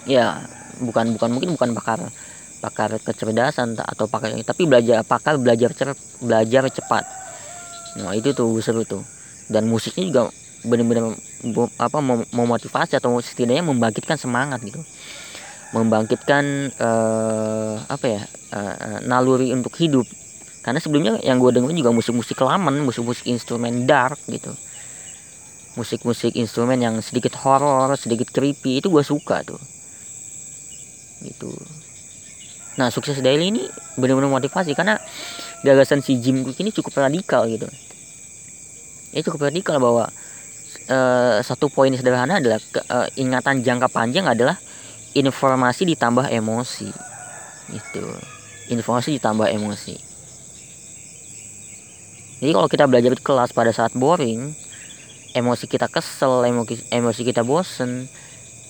Ya 0.09 0.47
bukan 0.79 1.19
bukan 1.19 1.29
mungkin 1.35 1.51
bukan 1.59 1.75
pakar 1.75 2.01
pakar 2.59 2.97
kecerdasan 3.03 3.79
atau 3.79 4.07
pakar 4.07 4.35
tapi 4.47 4.67
belajar 4.67 5.03
pakar 5.03 5.37
belajar 5.37 5.75
cer 5.75 5.93
belajar 6.23 6.71
cepat. 6.71 7.05
Nah 7.99 8.15
itu 8.15 8.33
tuh 8.33 8.55
seru 8.63 8.87
tuh. 8.87 9.03
Dan 9.49 9.67
musiknya 9.67 10.05
juga 10.09 10.23
benar-benar 10.65 11.17
apa 11.81 11.99
memotivasi 12.33 12.99
atau 12.99 13.17
setidaknya 13.21 13.65
membangkitkan 13.65 14.17
semangat 14.21 14.61
gitu. 14.65 14.81
Membangkitkan 15.73 16.73
uh, 16.81 17.77
apa 17.89 18.07
ya 18.09 18.23
uh, 18.57 19.05
naluri 19.05 19.53
untuk 19.53 19.77
hidup 19.77 20.05
karena 20.69 20.85
sebelumnya 20.85 21.17
yang 21.25 21.41
gue 21.41 21.49
dengerin 21.49 21.81
juga 21.81 21.97
musik-musik 21.97 22.37
laman 22.45 22.85
musik-musik 22.85 23.25
instrumen 23.25 23.89
dark 23.89 24.21
gitu. 24.29 24.53
Musik-musik 25.81 26.37
instrumen 26.37 26.77
yang 26.77 27.01
sedikit 27.01 27.33
horror 27.41 27.97
sedikit 27.97 28.29
creepy 28.29 28.85
itu 28.85 28.93
gue 28.93 29.01
suka 29.01 29.41
tuh. 29.49 29.57
Gitu. 31.25 31.49
Nah 32.77 32.93
sukses 32.93 33.17
daily 33.25 33.49
ini 33.49 33.65
benar-benar 33.97 34.29
motivasi 34.29 34.77
karena 34.77 35.01
gagasan 35.65 36.05
si 36.05 36.21
Jim 36.21 36.45
Cook 36.45 36.61
ini 36.61 36.69
cukup 36.69 37.01
radikal 37.01 37.49
gitu. 37.49 37.65
Ya 39.17 39.25
cukup 39.25 39.49
radikal 39.49 39.81
bahwa 39.81 40.13
uh, 40.93 41.41
satu 41.41 41.73
poin 41.73 41.97
sederhana 41.97 42.45
adalah 42.45 42.61
uh, 42.93 43.09
ingatan 43.17 43.65
jangka 43.65 43.89
panjang 43.89 44.29
adalah 44.29 44.61
informasi 45.17 45.89
ditambah 45.97 46.29
emosi. 46.29 46.93
Itu 47.73 48.05
informasi 48.69 49.17
ditambah 49.17 49.49
emosi 49.49 50.08
jadi 52.39 52.51
kalau 52.55 52.69
kita 52.71 52.85
belajar 52.87 53.13
di 53.15 53.23
kelas 53.23 53.51
pada 53.51 53.75
saat 53.75 53.95
boring 53.95 54.55
emosi 55.35 55.65
kita 55.69 55.91
kesel 55.91 56.47
emosi 56.91 57.23
kita 57.23 57.43
bosen 57.45 58.09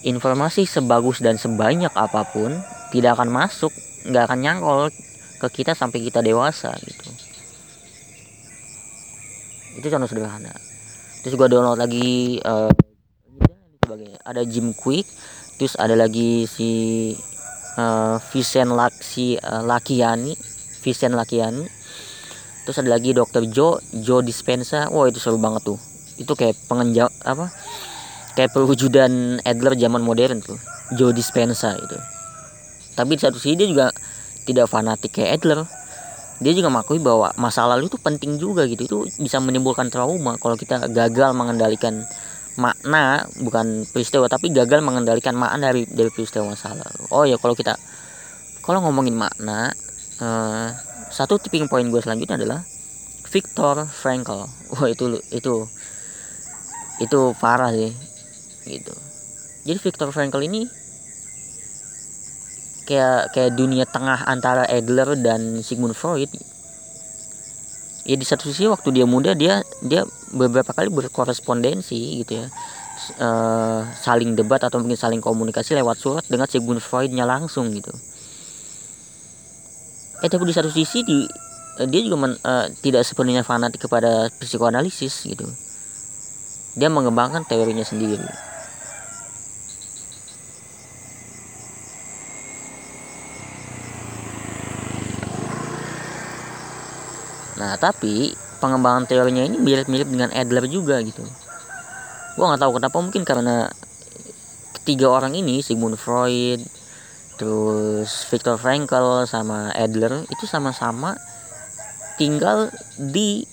informasi 0.03 0.67
sebagus 0.67 1.19
dan 1.19 1.37
sebanyak 1.41 1.91
apa 1.95 2.23
pun 2.29 2.55
tidak 2.95 3.19
akan 3.19 3.31
masuk 3.31 3.71
nggak 4.07 4.25
akan 4.31 4.39
nyangkol 4.41 4.79
ke 5.39 5.63
kita 5.63 5.75
sampai 5.75 6.03
kita 6.03 6.19
dewasa 6.19 6.75
gitu. 6.83 7.09
Itu 9.79 9.87
contoh 9.87 10.11
sederhana. 10.11 10.51
Terus 11.23 11.35
gue 11.39 11.49
download 11.51 11.79
lagi 11.79 12.43
uh, 12.43 12.71
ada 14.27 14.43
Jim 14.45 14.77
Quick 14.77 15.09
terus 15.59 15.75
ada 15.75 15.99
lagi 15.99 16.47
si 16.47 16.71
uh, 17.81 18.21
Vincent 18.31 18.71
Laksi 18.71 19.41
uh, 19.41 19.65
Lakiani 19.65 20.37
Vincent 20.85 21.17
Lakiani 21.17 21.65
terus 22.69 22.85
ada 22.85 22.93
lagi 22.93 23.17
dokter 23.17 23.49
Joe 23.49 23.81
Joe 23.97 24.21
Dispenza 24.21 24.93
wah 24.93 25.09
itu 25.09 25.17
seru 25.17 25.41
banget 25.41 25.65
tuh. 25.65 25.81
Itu 26.21 26.37
kayak 26.37 26.69
pengenjak 26.69 27.09
apa? 27.25 27.49
Kayak 28.37 28.53
perwujudan 28.53 29.41
Adler 29.41 29.73
zaman 29.73 30.05
modern 30.05 30.45
tuh. 30.45 30.61
Joe 30.93 31.17
Dispenza 31.17 31.73
itu. 31.81 31.97
Tapi 32.93 33.17
di 33.17 33.25
satu 33.25 33.41
sisi 33.41 33.57
dia 33.57 33.65
juga 33.65 33.89
tidak 34.45 34.69
fanatik 34.69 35.17
kayak 35.17 35.41
Adler. 35.41 35.65
Dia 36.45 36.53
juga 36.53 36.69
mengakui 36.69 37.01
bahwa 37.01 37.33
masa 37.41 37.65
lalu 37.65 37.89
itu 37.89 37.97
penting 37.97 38.37
juga 38.37 38.69
gitu. 38.69 38.85
Itu 38.85 38.99
bisa 39.17 39.41
menimbulkan 39.41 39.89
trauma 39.89 40.37
kalau 40.37 40.61
kita 40.61 40.93
gagal 40.93 41.33
mengendalikan 41.33 42.05
makna 42.61 43.25
bukan 43.41 43.89
peristiwa 43.89 44.29
tapi 44.29 44.53
gagal 44.53 44.85
mengendalikan 44.85 45.33
makna 45.33 45.73
dari 45.73 45.89
dari 45.89 46.13
peristiwa 46.13 46.53
masa 46.53 46.77
lalu. 46.77 47.03
Oh 47.17 47.25
ya 47.25 47.41
kalau 47.41 47.57
kita 47.57 47.81
kalau 48.61 48.85
ngomongin 48.85 49.17
makna 49.17 49.73
uh, 50.21 50.69
satu 51.09 51.41
tipping 51.41 51.67
point 51.69 51.88
gue 51.88 52.00
selanjutnya 52.00 52.37
adalah 52.41 52.61
Viktor 53.29 53.85
Frankl. 53.88 54.49
Wah 54.73 54.87
itu 54.88 55.21
itu 55.33 55.55
itu 56.99 57.21
parah 57.38 57.71
sih 57.73 57.93
gitu. 58.67 58.95
Jadi 59.69 59.79
Viktor 59.81 60.09
Frankl 60.12 60.43
ini 60.45 60.65
kayak 62.88 63.37
kayak 63.37 63.53
dunia 63.53 63.85
tengah 63.85 64.25
antara 64.25 64.65
Adler 64.65 65.17
dan 65.21 65.61
Sigmund 65.61 65.93
Freud. 65.93 66.33
Ya 68.09 68.17
di 68.17 68.25
satu 68.25 68.49
sisi 68.49 68.65
waktu 68.65 68.97
dia 68.97 69.05
muda 69.05 69.37
dia 69.37 69.61
dia 69.85 70.09
beberapa 70.33 70.73
kali 70.73 70.88
berkorespondensi 70.88 72.25
gitu 72.25 72.45
ya. 72.45 72.49
Uh, 73.21 73.87
saling 73.95 74.35
debat 74.35 74.59
atau 74.59 74.83
mungkin 74.83 74.99
saling 74.99 75.23
komunikasi 75.23 75.79
lewat 75.79 75.97
surat 76.03 76.25
dengan 76.27 76.50
Sigmund 76.50 76.83
Freudnya 76.83 77.23
langsung 77.25 77.71
gitu 77.71 77.95
eh 80.19 80.29
tapi 80.29 80.43
di 80.49 80.55
satu 80.55 80.71
sisi 80.71 81.07
di 81.07 81.19
uh, 81.79 81.87
dia 81.87 82.01
juga 82.03 82.17
men, 82.19 82.33
uh, 82.43 82.67
tidak 82.83 83.07
sepenuhnya 83.07 83.47
fanatik 83.47 83.87
kepada 83.87 84.33
psikoanalisis 84.43 85.27
gitu 85.27 85.47
dia 86.79 86.91
mengembangkan 86.91 87.47
teorinya 87.47 87.83
sendiri 87.87 88.49
Nah 97.59 97.75
tapi 97.75 98.39
pengembangan 98.63 99.11
teorinya 99.11 99.43
ini 99.43 99.59
mirip-mirip 99.59 100.07
dengan 100.07 100.31
Adler 100.31 100.71
juga 100.71 101.03
gitu. 101.03 101.27
Gua 102.39 102.55
nggak 102.55 102.63
tahu 102.63 102.73
kenapa 102.79 102.97
mungkin 103.03 103.23
karena 103.27 103.67
ketiga 104.79 105.11
orang 105.11 105.35
ini 105.35 105.59
Sigmund 105.59 105.99
Freud, 105.99 106.63
terus 107.38 108.26
Viktor 108.26 108.59
Frankl 108.59 109.25
sama 109.25 109.71
Adler 109.73 110.26
itu 110.26 110.45
sama-sama 110.45 111.14
tinggal 112.18 112.68
di 112.99 113.47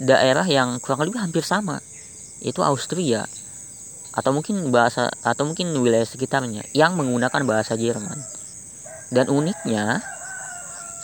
daerah 0.00 0.48
yang 0.48 0.80
kurang 0.80 1.06
lebih 1.06 1.20
hampir 1.20 1.44
sama. 1.44 1.78
Yaitu 2.40 2.64
Austria. 2.64 3.28
Atau 4.16 4.34
mungkin 4.34 4.72
bahasa 4.74 5.12
atau 5.22 5.46
mungkin 5.46 5.70
wilayah 5.78 6.08
sekitarnya 6.08 6.66
yang 6.74 6.96
menggunakan 6.96 7.44
bahasa 7.44 7.78
Jerman. 7.78 8.18
Dan 9.12 9.30
uniknya 9.30 10.02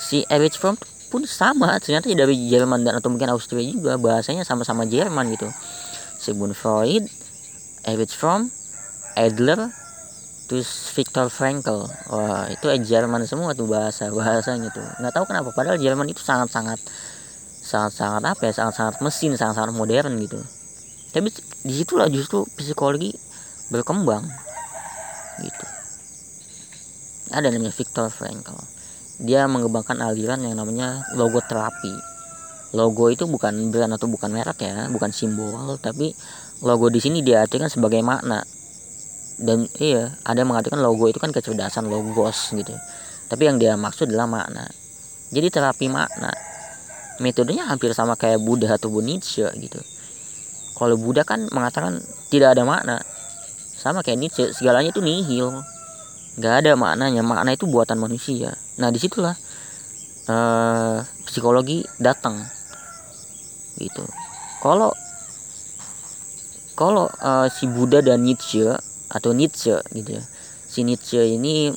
si 0.01 0.27
Erich 0.27 0.59
Fromm 0.59 0.81
pun 1.13 1.23
sama. 1.29 1.79
Ternyata 1.79 2.11
dari 2.11 2.51
Jerman 2.51 2.83
dan 2.83 2.99
atau 2.99 3.13
mungkin 3.13 3.31
Austria 3.31 3.63
juga 3.63 4.01
bahasanya 4.01 4.43
sama-sama 4.43 4.89
Jerman 4.89 5.31
gitu. 5.31 5.47
Sigmund 6.19 6.57
Freud 6.57 7.05
Erich 7.85 8.17
Fromm 8.17 8.49
Adler 9.15 9.69
terus 10.47 10.93
Viktor 10.93 11.29
Frankl. 11.33 11.89
Wah 12.13 12.49
itu 12.53 12.67
eh, 12.69 12.81
Jerman 12.81 13.25
semua 13.25 13.57
tuh 13.57 13.69
bahasa 13.69 14.09
bahasanya 14.13 14.69
tuh. 14.71 14.85
Nggak 15.01 15.13
tahu 15.17 15.25
kenapa 15.29 15.49
padahal 15.53 15.81
Jerman 15.81 16.09
itu 16.11 16.21
sangat 16.21 16.53
sangat 16.53 16.81
sangat 17.65 17.93
sangat 17.97 18.23
apa 18.29 18.43
ya 18.49 18.53
sangat 18.53 18.75
sangat 18.77 18.95
mesin 19.01 19.33
sangat 19.41 19.55
sangat 19.61 19.73
modern 19.73 20.15
gitu. 20.21 20.41
Tapi 21.15 21.29
di 21.65 21.75
situlah 21.75 22.11
justru 22.11 22.45
psikologi 22.59 23.15
berkembang 23.73 24.25
gitu. 25.41 25.67
Ada 27.33 27.49
namanya 27.51 27.73
Viktor 27.73 28.13
Frankl. 28.13 28.59
Dia 29.23 29.47
mengembangkan 29.47 30.03
aliran 30.03 30.43
yang 30.43 30.59
namanya 30.59 31.07
logoterapi 31.15 32.15
logo 32.75 33.07
itu 33.09 33.25
bukan 33.31 33.71
brand 33.71 33.95
atau 33.95 34.11
bukan 34.11 34.35
merek 34.35 34.59
ya 34.67 34.91
bukan 34.91 35.15
simbol 35.15 35.79
tapi 35.79 36.11
logo 36.67 36.91
di 36.91 36.99
sini 36.99 37.23
diartikan 37.23 37.71
sebagai 37.71 38.03
makna 38.03 38.43
dan 39.45 39.69
iya 39.77 40.17
ada 40.25 40.41
yang 40.41 40.57
mengatakan 40.57 40.81
logo 40.81 41.05
itu 41.05 41.21
kan 41.21 41.29
kecerdasan 41.29 41.85
logos 41.93 42.57
gitu. 42.57 42.73
Tapi 43.29 43.43
yang 43.45 43.61
dia 43.61 43.77
maksud 43.77 44.09
adalah 44.09 44.25
makna. 44.25 44.65
Jadi 45.29 45.53
terapi 45.53 45.87
makna. 45.93 46.33
Metodenya 47.21 47.69
hampir 47.69 47.93
sama 47.93 48.17
kayak 48.17 48.41
Buddha 48.43 48.75
atau 48.75 48.91
Nietzsche 49.05 49.47
gitu. 49.61 49.81
Kalau 50.75 50.97
Buddha 50.99 51.23
kan 51.23 51.47
mengatakan 51.53 52.01
tidak 52.33 52.57
ada 52.57 52.65
makna. 52.67 52.97
Sama 53.77 54.01
kayak 54.01 54.19
Nietzsche 54.19 54.51
segalanya 54.57 54.91
itu 54.91 55.05
nihil. 55.05 55.61
Nggak 56.41 56.55
ada 56.65 56.73
maknanya. 56.75 57.23
Makna 57.23 57.55
itu 57.55 57.69
buatan 57.69 58.01
manusia. 58.01 58.57
Nah 58.81 58.89
di 58.91 58.99
situlah 58.99 59.37
uh, 60.27 61.05
psikologi 61.29 61.85
datang. 62.01 62.43
Gitu. 63.79 64.05
Kalau 64.65 64.91
kalau 66.75 67.07
uh, 67.23 67.47
si 67.47 67.71
Buddha 67.71 68.03
dan 68.03 68.27
Nietzsche 68.27 68.75
atau 69.11 69.37
Nietzsche 69.37 69.77
gitu 69.93 70.17
ya. 70.17 70.25
Si 70.65 70.83
Nietzsche 70.83 71.23
ini 71.37 71.71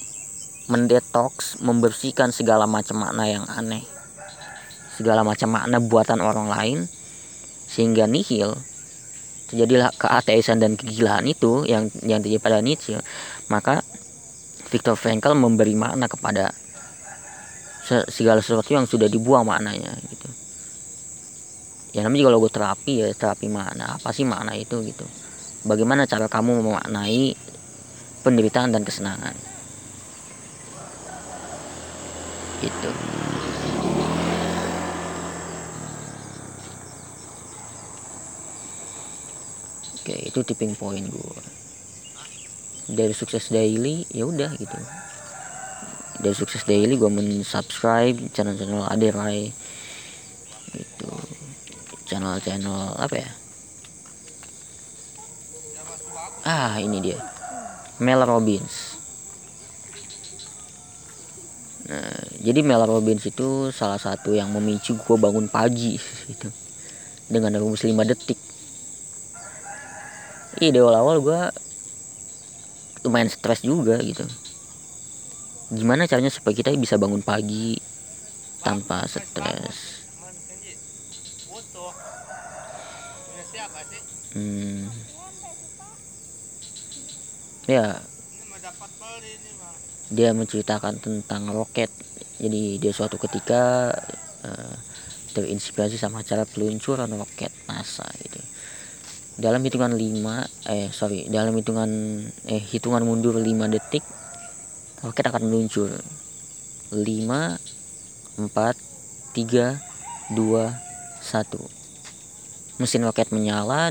mendetoks 0.67 1.63
membersihkan 1.63 2.31
segala 2.31 2.67
macam 2.67 3.03
makna 3.03 3.23
yang 3.27 3.45
aneh. 3.47 3.83
Segala 4.95 5.21
macam 5.21 5.53
makna 5.53 5.77
buatan 5.79 6.19
orang 6.19 6.47
lain 6.49 6.77
sehingga 7.67 8.07
nihil. 8.07 8.55
Terjadilah 9.47 9.95
keateisan 9.95 10.59
dan 10.59 10.75
kegilaan 10.75 11.23
itu 11.23 11.63
yang 11.63 11.87
yang 12.03 12.19
terjadi 12.19 12.43
pada 12.43 12.59
Nietzsche. 12.59 12.99
Maka 13.47 13.79
Viktor 14.67 14.99
Frankl 14.99 15.37
memberi 15.39 15.71
makna 15.77 16.11
kepada 16.11 16.51
segala 18.11 18.43
sesuatu 18.43 18.75
yang 18.75 18.83
sudah 18.83 19.07
dibuang 19.07 19.47
maknanya 19.47 19.95
gitu. 20.11 20.27
Ya 21.95 22.03
namanya 22.03 22.27
juga 22.27 22.35
logo 22.35 22.51
terapi 22.51 23.07
ya 23.07 23.07
terapi 23.15 23.47
makna. 23.47 23.95
Apa 23.95 24.11
sih 24.11 24.27
makna 24.27 24.51
itu 24.59 24.83
gitu 24.83 25.07
bagaimana 25.67 26.08
cara 26.08 26.32
kamu 26.32 26.63
memaknai 26.63 27.36
penderitaan 28.23 28.71
dan 28.71 28.88
kesenangan. 28.88 29.36
Itu 32.63 32.89
oke 40.01 40.15
itu 40.32 40.39
tipping 40.41 40.73
point 40.73 41.06
gue 41.06 41.39
dari 42.88 43.12
sukses 43.12 43.51
daily 43.51 44.08
ya 44.10 44.23
udah 44.25 44.56
gitu. 44.56 44.80
Dari 46.17 46.34
sukses 46.34 46.65
daily 46.65 46.97
gue 46.97 47.12
mensubscribe 47.12 48.17
channel-channel 48.34 48.89
Aderai. 48.89 49.53
Itu 50.73 51.12
channel-channel 52.10 52.97
apa 52.97 53.15
ya 53.21 53.30
ah 56.47 56.79
ini 56.79 57.03
dia. 57.03 57.19
Mel 57.99 58.23
Robbins. 58.23 58.95
Nah 61.91 62.15
jadi 62.39 62.63
Mel 62.63 62.88
Robbins 62.88 63.27
itu 63.27 63.75
salah 63.75 63.99
satu 63.99 64.31
yang 64.31 64.47
memicu 64.55 64.95
gue 64.95 65.17
bangun 65.19 65.51
pagi 65.51 65.99
itu 66.33 66.47
dengan 67.27 67.51
rumus 67.60 67.83
5 67.83 67.91
detik. 68.07 68.39
Iya 70.63 70.71
di 70.71 70.79
awal-awal 70.79 71.19
gue 71.19 71.41
lumayan 73.03 73.27
stres 73.27 73.62
juga 73.62 73.99
gitu. 73.99 74.23
Gimana 75.75 76.07
caranya 76.07 76.31
supaya 76.31 76.55
kita 76.55 76.71
bisa 76.79 76.95
bangun 76.95 77.19
pagi 77.19 77.75
tanpa 78.63 79.03
stres? 79.05 80.07
Hmm, 84.38 84.86
ya. 87.67 87.99
Dia 90.08 90.32
menceritakan 90.32 91.03
tentang 91.03 91.51
roket. 91.51 91.91
Jadi 92.39 92.80
dia 92.80 92.95
suatu 92.95 93.19
ketika 93.19 93.91
uh, 94.47 94.75
terinspirasi 95.36 95.99
sama 95.99 96.23
cara 96.23 96.47
peluncuran 96.47 97.12
roket 97.19 97.51
NASA 97.67 98.08
gitu. 98.23 98.39
Dalam 99.38 99.62
hitungan 99.62 99.93
5 99.93 100.73
eh 100.73 100.89
sorry 100.89 101.30
dalam 101.30 101.53
hitungan 101.53 102.25
eh 102.49 102.58
hitungan 102.58 103.06
mundur 103.06 103.38
5 103.38 103.45
detik 103.69 104.01
roket 105.06 105.30
akan 105.30 105.45
meluncur. 105.45 105.93
5 106.89 107.03
4 107.03 108.47
3 108.47 109.77
2 110.34 110.34
1 110.34 111.77
mesin 112.77 113.01
roket 113.03 113.34
menyala 113.34 113.89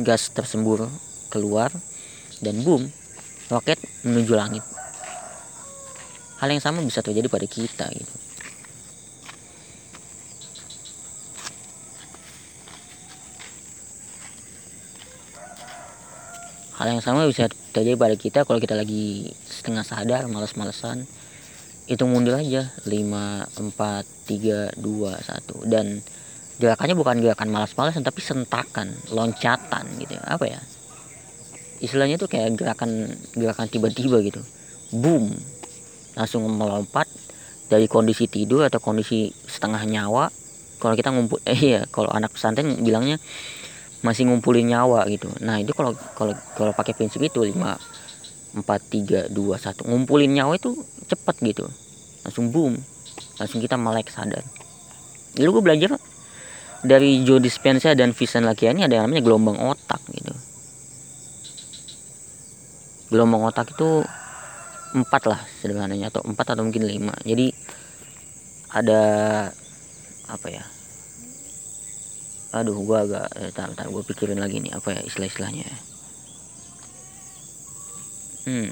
gas 0.00 0.32
tersembur 0.32 0.88
keluar 1.28 1.68
dan 2.40 2.60
boom 2.64 2.88
roket 3.50 3.78
menuju 4.04 4.32
langit. 4.36 4.64
Hal 6.40 6.48
yang 6.48 6.62
sama 6.62 6.80
bisa 6.80 7.04
terjadi 7.04 7.28
pada 7.28 7.44
kita 7.44 7.84
gitu. 7.92 8.14
Hal 16.80 16.96
yang 16.96 17.04
sama 17.04 17.28
bisa 17.28 17.52
terjadi 17.76 18.00
pada 18.00 18.16
kita 18.16 18.48
kalau 18.48 18.56
kita 18.56 18.72
lagi 18.72 19.36
setengah 19.44 19.84
sadar 19.84 20.24
males-malesan 20.32 21.04
itu 21.90 22.06
mundur 22.08 22.40
aja 22.40 22.72
5 22.88 22.88
4 22.88 23.68
3 23.68 24.80
2 24.80 24.80
1 24.80 25.68
dan 25.68 26.00
gerakannya 26.56 26.96
bukan 26.96 27.20
gerakan 27.20 27.52
malas-malasan 27.52 28.00
tapi 28.00 28.24
sentakan 28.24 28.96
loncatan 29.12 29.84
gitu 30.00 30.16
apa 30.24 30.44
ya 30.48 30.60
istilahnya 31.80 32.20
tuh 32.20 32.28
kayak 32.28 32.54
gerakan 32.54 33.08
gerakan 33.34 33.66
tiba-tiba 33.66 34.20
gitu. 34.20 34.40
Boom. 34.92 35.32
Langsung 36.14 36.44
melompat 36.46 37.08
dari 37.72 37.88
kondisi 37.88 38.28
tidur 38.28 38.68
atau 38.68 38.78
kondisi 38.78 39.32
setengah 39.48 39.80
nyawa. 39.88 40.28
Kalau 40.80 40.94
kita 40.96 41.12
ngumpul 41.12 41.40
eh 41.44 41.56
iya 41.56 41.80
kalau 41.88 42.08
anak 42.12 42.32
pesantren 42.36 42.80
bilangnya 42.80 43.20
masih 44.00 44.28
ngumpulin 44.28 44.68
nyawa 44.68 45.04
gitu. 45.08 45.28
Nah 45.44 45.60
itu 45.60 45.72
kalau 45.72 45.96
kalau 46.16 46.36
kalau 46.56 46.72
pakai 46.76 46.96
prinsip 46.96 47.20
itu 47.20 47.40
5 47.40 47.52
4 47.52 48.64
3 48.64 49.32
2 49.32 49.36
1 49.36 49.88
ngumpulin 49.88 50.30
nyawa 50.32 50.56
itu 50.56 50.72
cepet 51.08 51.36
gitu. 51.52 51.64
Langsung 52.24 52.52
boom. 52.52 52.76
Langsung 53.40 53.60
kita 53.60 53.80
melek 53.80 54.12
sadar. 54.12 54.44
Dulu 55.36 55.60
gue 55.60 55.64
belajar 55.64 55.90
dari 56.80 57.20
Joe 57.24 57.40
Dispenza 57.40 57.92
dan 57.92 58.16
Vincent 58.16 58.44
Lakiani 58.48 58.88
ada 58.88 59.00
yang 59.00 59.04
namanya 59.08 59.24
gelombang 59.24 59.56
otak 59.60 60.00
gitu 60.16 60.32
gelombang 63.10 63.42
otak 63.42 63.74
itu 63.74 64.06
empat 64.94 65.22
lah 65.26 65.40
sederhananya 65.62 66.10
atau 66.10 66.22
empat 66.26 66.54
atau 66.54 66.62
mungkin 66.66 66.86
lima 66.86 67.14
jadi 67.22 67.54
ada 68.70 69.02
apa 70.30 70.46
ya 70.50 70.64
aduh 72.50 72.74
gua 72.82 73.06
agak 73.06 73.26
eh, 73.38 73.50
tar, 73.54 73.70
tar 73.74 73.86
gua 73.90 74.02
pikirin 74.02 74.38
lagi 74.38 74.58
nih 74.58 74.74
apa 74.74 74.94
ya 74.94 75.02
istilah-istilahnya 75.06 75.66
hmm. 78.46 78.70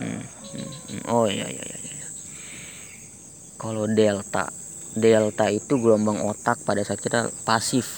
Hmm, 0.00 0.20
hmm, 0.24 0.70
hmm. 0.88 1.02
oh 1.08 1.28
iya 1.28 1.48
iya 1.48 1.64
iya, 1.64 1.78
iya. 1.80 2.08
kalau 3.60 3.88
delta 3.88 4.48
delta 4.96 5.46
itu 5.52 5.80
gelombang 5.80 6.20
otak 6.24 6.60
pada 6.64 6.84
saat 6.84 7.00
kita 7.00 7.28
pasif 7.44 7.88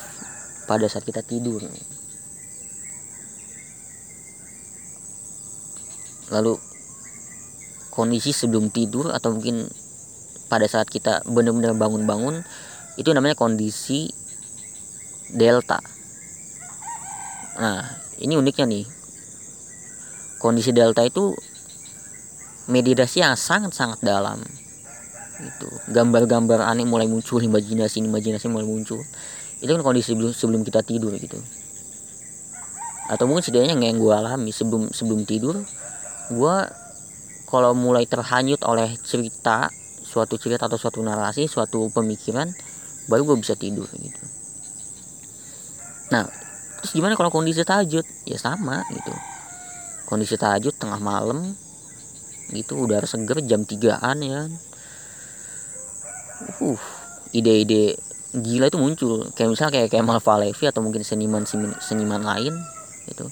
pada 0.67 0.87
saat 0.87 1.03
kita 1.03 1.23
tidur 1.23 1.63
lalu 6.33 6.57
kondisi 7.93 8.33
sebelum 8.33 8.73
tidur 8.73 9.13
atau 9.13 9.37
mungkin 9.37 9.69
pada 10.49 10.65
saat 10.65 10.89
kita 10.89 11.29
benar-benar 11.29 11.77
bangun-bangun 11.77 12.41
itu 12.97 13.09
namanya 13.13 13.37
kondisi 13.37 14.09
delta. 15.33 15.81
Nah, 17.61 17.85
ini 18.21 18.37
uniknya 18.37 18.69
nih. 18.69 18.85
Kondisi 20.41 20.73
delta 20.73 21.05
itu 21.05 21.37
meditasi 22.69 23.21
yang 23.21 23.37
sangat-sangat 23.37 24.01
dalam. 24.01 24.41
Itu 25.43 25.69
gambar-gambar 25.93 26.65
aneh 26.65 26.89
mulai 26.89 27.09
muncul, 27.09 27.41
imajinasi 27.41 28.05
imajinasi 28.05 28.49
mulai 28.49 28.69
muncul. 28.69 29.01
Itu 29.63 29.71
kan 29.73 29.83
kondisi 29.85 30.13
sebelum, 30.13 30.33
sebelum 30.33 30.61
kita 30.67 30.85
tidur 30.85 31.15
gitu. 31.17 31.39
Atau 33.09 33.29
mungkin 33.29 33.45
setidaknya 33.45 33.77
yang 33.77 33.99
gue 34.01 34.13
alami 34.13 34.51
sebelum 34.51 34.91
sebelum 34.91 35.25
tidur, 35.29 35.61
gue 36.33 36.57
kalau 37.53 37.77
mulai 37.77 38.09
terhanyut 38.09 38.65
oleh 38.65 38.97
cerita 39.05 39.69
suatu 40.03 40.41
cerita 40.41 40.69
atau 40.69 40.81
suatu 40.81 41.05
narasi 41.05 41.45
suatu 41.45 41.89
pemikiran 41.93 42.49
baru 43.13 43.29
gue 43.29 43.37
bisa 43.45 43.53
tidur 43.57 43.89
gitu. 43.93 44.23
Nah 46.13 46.29
terus 46.81 46.93
gimana 46.97 47.13
kalau 47.15 47.29
kondisi 47.29 47.61
tahajud? 47.65 48.05
Ya 48.25 48.41
sama 48.41 48.81
gitu. 48.93 49.13
Kondisi 50.09 50.41
tahajud 50.41 50.73
tengah 50.77 51.01
malam 51.01 51.53
gitu 52.53 52.77
udara 52.77 53.09
seger 53.09 53.41
jam 53.49 53.65
3an 53.65 54.19
ya 54.21 54.45
uh 56.61 56.83
ide-ide 57.33 57.97
gila 58.33 58.73
itu 58.73 58.79
muncul. 58.81 59.29
Kayak 59.37 59.51
misalnya 59.53 59.73
kayak 59.77 59.89
kayak 59.93 60.05
Malva 60.05 60.35
Levi 60.41 60.65
atau 60.69 60.81
mungkin 60.81 61.05
seniman 61.05 61.45
seniman 61.81 62.25
lain 62.25 62.57
gitu 63.09 63.29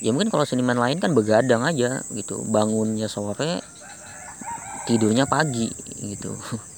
ya 0.00 0.10
mungkin 0.16 0.32
kalau 0.32 0.48
seniman 0.48 0.80
lain 0.80 0.98
kan 0.98 1.12
begadang 1.12 1.62
aja 1.62 2.00
gitu. 2.16 2.40
Bangunnya 2.48 3.06
sore 3.06 3.60
tidurnya 4.88 5.28
pagi 5.28 5.70
gitu. 6.00 6.34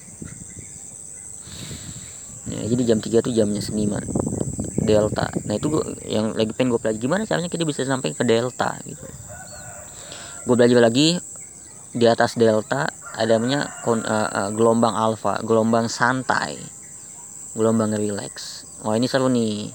Ya, 2.43 2.59
jadi 2.67 2.93
jam 2.93 2.99
3 2.99 3.23
tuh 3.23 3.31
jamnya 3.31 3.63
seniman. 3.63 4.03
Delta. 4.83 5.31
Nah 5.47 5.55
itu 5.55 5.71
gua, 5.71 5.87
yang 6.03 6.35
lagi 6.35 6.51
pengen 6.51 6.75
gue 6.75 6.79
pelajari 6.83 6.99
gimana 6.99 7.23
caranya 7.23 7.47
kita 7.47 7.63
bisa 7.63 7.87
sampai 7.87 8.11
ke 8.11 8.27
delta 8.27 8.75
gitu. 8.83 9.07
Gue 10.43 10.55
belajar 10.59 10.83
lagi 10.83 11.15
di 11.95 12.03
atas 12.03 12.35
delta 12.35 12.91
ada 13.15 13.39
namanya 13.39 13.71
uh, 13.87 13.95
uh, 13.95 14.49
gelombang 14.51 14.91
alfa 14.91 15.39
gelombang 15.39 15.87
santai. 15.87 16.59
Gelombang 17.55 17.95
relax. 17.95 18.67
Wah 18.83 18.99
ini 18.99 19.07
seru 19.07 19.31
nih. 19.31 19.71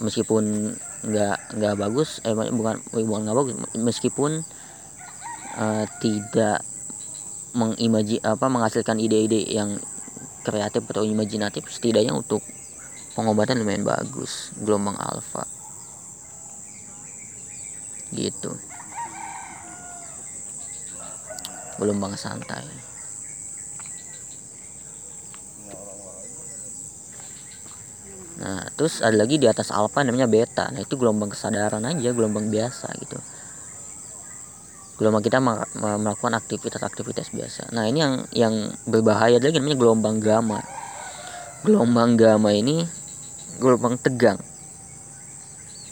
Meskipun 0.00 0.72
nggak 0.98 1.36
nggak 1.54 1.74
bagus 1.78 2.18
eh 2.26 2.34
bukan 2.34 2.82
bukan 2.90 3.20
nggak 3.22 3.38
bagus 3.38 3.54
meskipun 3.78 4.42
uh, 5.54 5.84
tidak 6.02 6.62
mengimaji 7.54 8.18
apa 8.22 8.46
menghasilkan 8.50 8.98
ide-ide 8.98 9.42
yang 9.46 9.78
kreatif 10.42 10.82
atau 10.90 11.04
imajinatif 11.06 11.66
setidaknya 11.70 12.14
untuk 12.14 12.42
pengobatan 13.14 13.62
lumayan 13.62 13.82
bagus 13.82 14.54
gelombang 14.62 14.96
alfa 14.98 15.46
gitu. 18.12 18.56
Gelombang 21.78 22.18
santai 22.18 22.64
Nah, 28.38 28.62
terus 28.78 29.02
ada 29.02 29.18
lagi 29.18 29.34
di 29.34 29.50
atas 29.50 29.74
alfa 29.74 30.06
namanya 30.06 30.30
beta. 30.30 30.70
Nah, 30.70 30.78
itu 30.78 30.94
gelombang 30.94 31.34
kesadaran 31.34 31.82
aja, 31.82 32.14
gelombang 32.14 32.46
biasa 32.46 32.86
gitu. 33.02 33.18
Gelombang 35.02 35.22
kita 35.26 35.42
melakukan 35.42 36.38
aktivitas-aktivitas 36.38 37.34
biasa. 37.34 37.74
Nah, 37.74 37.90
ini 37.90 37.98
yang 38.02 38.14
yang 38.30 38.54
berbahaya 38.86 39.42
lagi 39.42 39.58
namanya 39.58 39.78
gelombang 39.78 40.22
gamma. 40.22 40.62
Gelombang 41.66 42.14
gamma 42.14 42.54
ini 42.54 42.86
gelombang 43.58 43.98
tegang. 43.98 44.38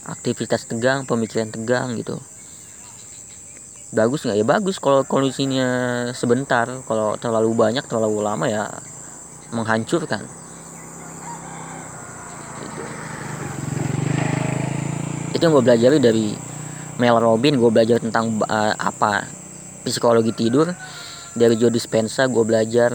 Aktivitas 0.07 0.71
tegang, 0.71 1.03
pemikiran 1.03 1.51
tegang 1.51 1.99
gitu. 1.99 2.15
Bagus 3.91 4.23
nggak 4.23 4.39
ya 4.39 4.47
bagus 4.47 4.79
kalau 4.79 5.03
kondisinya 5.03 5.67
sebentar, 6.15 6.67
kalau 6.87 7.19
terlalu 7.19 7.55
banyak, 7.59 7.83
terlalu 7.91 8.23
lama 8.23 8.47
ya 8.47 8.71
menghancurkan 9.51 10.46
yang 15.47 15.55
gue 15.55 15.65
belajar 15.65 15.91
dari 16.03 16.35
Mel 16.99 17.17
Robin 17.23 17.55
gue 17.55 17.71
belajar 17.71 18.03
tentang 18.03 18.43
uh, 18.43 18.75
apa 18.75 19.25
psikologi 19.87 20.35
tidur. 20.35 20.69
Dari 21.37 21.55
Joe 21.61 21.69
Dispenza 21.69 22.25
gue 22.27 22.45
belajar 22.49 22.91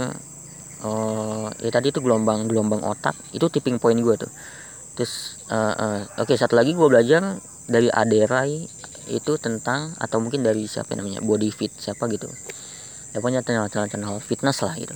uh, 0.82 1.48
ya 1.62 1.70
tadi 1.70 1.94
itu 1.94 2.04
gelombang 2.04 2.50
gelombang 2.52 2.84
otak. 2.84 3.16
Itu 3.32 3.48
tipping 3.48 3.80
point 3.80 3.98
gue 3.98 4.16
tuh. 4.18 4.32
Terus 4.98 5.40
uh, 5.48 5.74
uh, 5.78 6.00
oke 6.20 6.34
okay, 6.34 6.36
satu 6.36 6.58
lagi 6.58 6.76
gue 6.76 6.88
belajar 6.90 7.40
dari 7.70 7.88
Aderai 7.88 8.68
itu 9.08 9.34
tentang 9.40 9.94
atau 9.98 10.20
mungkin 10.20 10.44
dari 10.44 10.66
siapa 10.68 10.98
namanya 10.98 11.24
body 11.24 11.50
fit 11.54 11.72
siapa 11.72 12.10
gitu. 12.12 12.28
Ya 13.16 13.20
pokoknya 13.20 13.46
channel 13.46 13.70
channel, 13.70 13.88
channel 13.88 14.18
fitness 14.20 14.66
lah 14.66 14.74
gitu. 14.76 14.96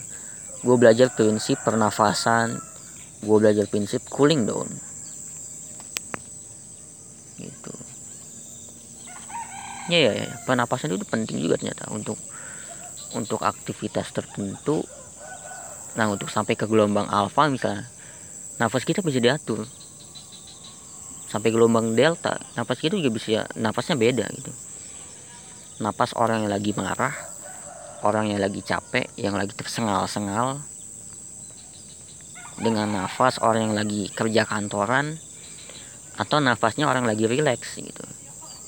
Gue 0.66 0.76
belajar 0.82 1.14
prinsip 1.14 1.62
pernafasan 1.62 2.60
gue 3.26 3.38
belajar 3.42 3.66
prinsip 3.66 4.06
cooling 4.12 4.46
down 4.46 4.70
ya 9.86 10.00
ya 10.10 10.14
ya 10.18 10.28
pernapasan 10.50 10.90
itu 10.90 11.06
penting 11.06 11.38
juga 11.38 11.62
ternyata 11.62 11.90
untuk 11.94 12.18
untuk 13.14 13.46
aktivitas 13.46 14.10
tertentu. 14.12 14.82
Nah 15.96 16.12
untuk 16.12 16.28
sampai 16.28 16.58
ke 16.58 16.66
gelombang 16.68 17.08
alfa 17.08 17.48
misalnya 17.48 17.86
nafas 18.58 18.84
kita 18.84 19.06
bisa 19.06 19.22
diatur. 19.22 19.64
Sampai 21.30 21.54
gelombang 21.54 21.94
delta 21.94 22.42
nafas 22.58 22.82
kita 22.82 22.98
juga 22.98 23.14
bisa 23.14 23.46
nafasnya 23.54 23.96
beda 23.96 24.26
gitu. 24.34 24.52
Nafas 25.84 26.16
orang 26.18 26.48
yang 26.48 26.52
lagi 26.52 26.72
marah 26.74 27.14
orang 28.06 28.30
yang 28.30 28.42
lagi 28.42 28.62
capek 28.62 29.10
yang 29.18 29.38
lagi 29.38 29.54
tersengal-sengal. 29.54 30.62
Dengan 32.56 32.88
nafas 32.88 33.36
orang 33.44 33.70
yang 33.70 33.76
lagi 33.76 34.08
kerja 34.16 34.48
kantoran 34.48 35.20
atau 36.16 36.40
nafasnya 36.40 36.88
orang 36.88 37.04
lagi 37.04 37.28
rileks 37.28 37.76
gitu 37.76 38.15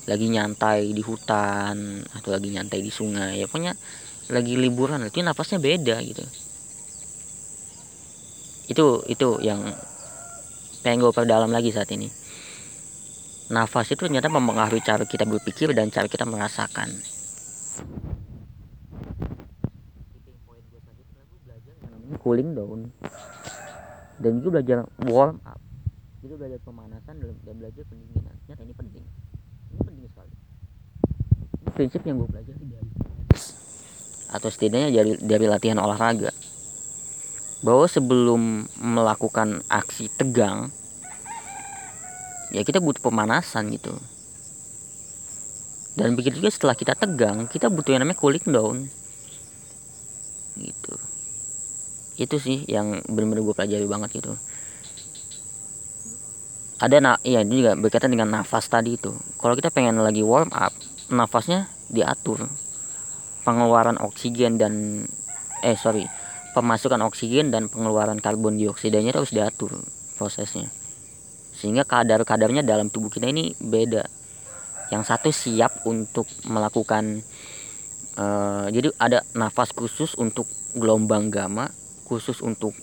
lagi 0.07 0.31
nyantai 0.31 0.95
di 0.95 1.03
hutan 1.03 2.01
atau 2.15 2.29
lagi 2.31 2.47
nyantai 2.47 2.79
di 2.79 2.87
sungai 2.87 3.43
ya 3.43 3.47
punya 3.51 3.75
lagi 4.31 4.55
liburan 4.55 5.03
itu 5.07 5.19
nafasnya 5.23 5.59
beda 5.59 5.99
gitu. 6.03 6.23
Itu 8.67 8.85
itu 9.07 9.27
yang 9.43 9.63
pengen 10.83 11.03
gue 11.03 11.13
perdalam 11.15 11.51
lagi 11.51 11.71
saat 11.71 11.91
ini. 11.91 12.07
Nafas 13.47 13.95
itu 13.95 14.03
ternyata 14.03 14.27
mempengaruhi 14.27 14.83
cara 14.83 15.07
kita 15.07 15.23
berpikir 15.23 15.71
dan 15.71 15.87
cara 15.87 16.11
kita 16.11 16.27
merasakan. 16.27 16.91
Cooling 22.23 22.55
down. 22.55 22.91
dan 24.17 24.41
juga 24.41 24.59
belajar 24.59 24.83
warm 25.07 25.39
up. 25.47 25.61
Itu 26.19 26.35
belajar 26.35 26.59
pemanasan 26.65 27.23
dan 27.23 27.55
belajar 27.55 27.87
pendinginan 27.87 28.37
ternyata 28.47 28.63
ini 28.63 28.75
penting 28.79 29.03
ini 29.75 29.81
penting 29.83 30.07
sekali 30.07 30.31
ini 30.31 31.56
prinsip 31.71 32.01
yang 32.07 32.23
gue 32.23 32.29
pelajari 32.29 32.65
dari 32.67 32.87
atau 34.27 34.49
setidaknya 34.51 34.91
dari 34.91 35.11
dari 35.23 35.45
latihan 35.47 35.79
olahraga. 35.79 36.31
Bahwa 37.63 37.89
sebelum 37.89 38.69
melakukan 38.77 39.65
aksi 39.65 40.13
tegang 40.13 40.69
ya 42.53 42.61
kita 42.61 42.77
butuh 42.77 43.01
pemanasan 43.01 43.73
gitu. 43.73 43.97
Dan 45.97 46.13
begitu 46.13 46.37
juga 46.37 46.53
setelah 46.53 46.77
kita 46.77 46.93
tegang 46.93 47.49
kita 47.49 47.73
butuh 47.73 47.97
yang 47.97 48.05
namanya 48.05 48.21
cooling 48.21 48.45
down. 48.45 48.85
Gitu. 50.53 50.93
Itu 52.21 52.37
sih 52.37 52.65
yang 52.69 53.01
benar-benar 53.09 53.41
gue 53.41 53.55
pelajari 53.57 53.87
banget 53.89 54.21
gitu. 54.21 54.33
Ada 56.77 57.01
nak 57.01 57.25
iya 57.25 57.41
ini 57.41 57.65
juga 57.65 57.73
berkaitan 57.73 58.13
dengan 58.13 58.29
nafas 58.29 58.69
tadi 58.69 59.01
itu. 59.01 59.09
Kalau 59.41 59.57
kita 59.57 59.73
pengen 59.73 59.97
lagi 59.97 60.21
warm 60.21 60.53
up 60.53 60.69
nafasnya 61.11 61.71
diatur. 61.91 62.47
Pengeluaran 63.47 63.95
oksigen 64.03 64.59
dan 64.59 65.03
eh 65.63 65.77
sorry 65.79 66.03
pemasukan 66.51 66.99
oksigen 67.05 67.53
dan 67.53 67.71
pengeluaran 67.71 68.19
karbon 68.19 68.57
dioksidanya 68.59 69.15
harus 69.15 69.31
diatur 69.31 69.77
prosesnya. 70.19 70.67
Sehingga 71.53 71.85
kadar-kadarnya 71.87 72.61
dalam 72.65 72.89
tubuh 72.91 73.09
kita 73.13 73.29
ini 73.29 73.53
beda. 73.57 74.05
Yang 74.89 75.03
satu 75.07 75.29
siap 75.29 75.83
untuk 75.85 76.27
melakukan 76.47 77.21
uh, 78.15 78.67
jadi 78.71 78.91
ada 78.97 79.19
nafas 79.35 79.75
khusus 79.75 80.15
untuk 80.15 80.47
gelombang 80.75 81.31
gamma 81.31 81.71
khusus 82.07 82.39
untuk 82.39 82.73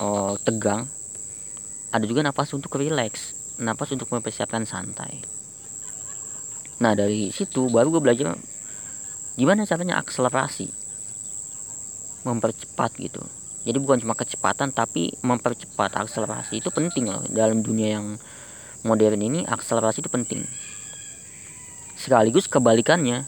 uh, 0.00 0.36
tegang. 0.44 0.88
Ada 1.92 2.04
juga 2.04 2.20
nafas 2.24 2.52
untuk 2.52 2.76
relax 2.76 3.36
napas 3.56 3.92
untuk 3.92 4.12
mempersiapkan 4.12 4.68
santai 4.68 5.35
nah 6.76 6.92
dari 6.92 7.32
situ 7.32 7.72
baru 7.72 7.88
gue 7.88 8.02
belajar 8.04 8.36
gimana 9.36 9.68
caranya 9.68 10.00
akselerasi. 10.00 10.72
Mempercepat 12.24 12.90
gitu. 12.98 13.22
Jadi 13.66 13.76
bukan 13.82 14.02
cuma 14.02 14.14
kecepatan 14.14 14.72
tapi 14.72 15.12
mempercepat 15.22 15.94
akselerasi 15.94 16.58
itu 16.64 16.72
penting 16.72 17.10
loh. 17.10 17.22
Dalam 17.28 17.60
dunia 17.62 18.00
yang 18.00 18.16
modern 18.82 19.20
ini 19.20 19.44
akselerasi 19.44 20.02
itu 20.02 20.10
penting. 20.10 20.42
Sekaligus 21.96 22.48
kebalikannya 22.48 23.26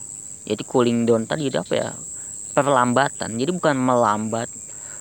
jadi 0.49 0.63
cooling 0.65 1.05
down 1.05 1.29
tadi 1.29 1.53
itu 1.53 1.61
apa 1.61 1.75
ya? 1.77 1.91
Perlambatan. 2.57 3.37
Jadi 3.37 3.51
bukan 3.53 3.77
melambat 3.77 4.49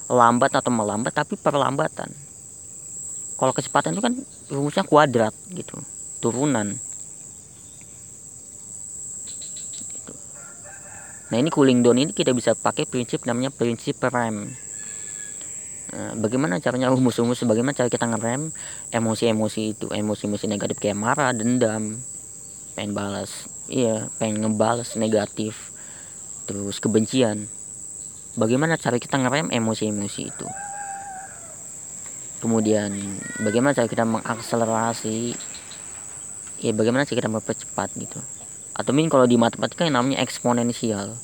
lambat 0.08 0.56
atau 0.56 0.72
melambat 0.72 1.12
tapi 1.12 1.36
perlambatan. 1.36 2.12
Kalau 3.38 3.54
kecepatan 3.54 3.94
itu 3.94 4.02
kan 4.02 4.14
rumusnya 4.50 4.84
kuadrat 4.88 5.36
gitu 5.52 5.78
turunan 6.18 6.74
nah 11.28 11.36
ini 11.36 11.52
cooling 11.52 11.84
down 11.84 12.00
ini 12.00 12.16
kita 12.16 12.32
bisa 12.32 12.56
pakai 12.56 12.88
prinsip 12.88 13.28
namanya 13.28 13.52
prinsip 13.52 14.00
rem. 14.00 14.48
Nah, 15.88 16.14
bagaimana 16.20 16.60
caranya 16.60 16.88
rumus-rumus 16.94 17.44
bagaimana 17.44 17.76
cara 17.76 17.92
kita 17.92 18.08
ngerem 18.08 18.52
emosi-emosi 18.92 19.62
itu? 19.76 19.88
Emosi-emosi 19.92 20.46
negatif 20.48 20.80
kayak 20.80 21.00
marah 21.00 21.32
dendam 21.36 22.00
pengen 22.78 22.94
balas 22.94 23.50
iya 23.66 24.06
pengen 24.22 24.46
ngebalas 24.46 24.96
negatif 24.96 25.76
terus 26.48 26.80
kebencian. 26.80 27.52
Bagaimana 28.38 28.78
cara 28.78 29.02
kita 29.02 29.18
ngerem 29.18 29.50
emosi-emosi 29.50 30.22
itu? 30.30 30.48
Kemudian 32.38 32.94
bagaimana 33.42 33.74
cara 33.74 33.90
kita 33.90 34.06
mengakselerasi? 34.06 35.34
Ya 36.62 36.72
bagaimana 36.72 37.04
cara 37.04 37.18
kita 37.18 37.34
mempercepat 37.34 37.90
gitu 37.98 38.37
atau 38.78 38.94
mungkin 38.94 39.10
kalau 39.10 39.26
di 39.26 39.42
matematika 39.42 39.90
yang 39.90 39.98
namanya 39.98 40.22
eksponensial. 40.22 41.18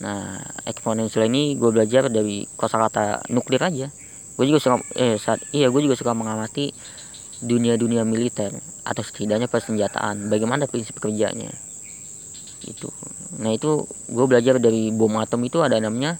Nah 0.00 0.40
eksponensial 0.64 1.28
ini 1.28 1.60
gue 1.60 1.68
belajar 1.68 2.08
dari 2.08 2.48
kosakata 2.56 3.28
nuklir 3.28 3.60
aja. 3.60 3.92
Gue 4.34 4.48
juga 4.48 4.58
suka 4.58 4.76
eh 4.96 5.20
saat 5.20 5.44
iya 5.52 5.68
gue 5.68 5.84
juga 5.84 5.94
suka 6.00 6.16
mengamati 6.16 6.72
dunia-dunia 7.44 8.08
militer 8.08 8.56
atau 8.88 9.04
setidaknya 9.04 9.52
persenjataan. 9.52 10.32
Bagaimana 10.32 10.64
prinsip 10.64 10.96
kerjanya? 10.96 11.52
Itu 12.64 12.88
nah 13.34 13.52
itu 13.52 13.84
gue 14.08 14.26
belajar 14.30 14.56
dari 14.56 14.94
bom 14.94 15.12
atom 15.20 15.44
itu 15.44 15.60
ada 15.60 15.76
namanya 15.76 16.16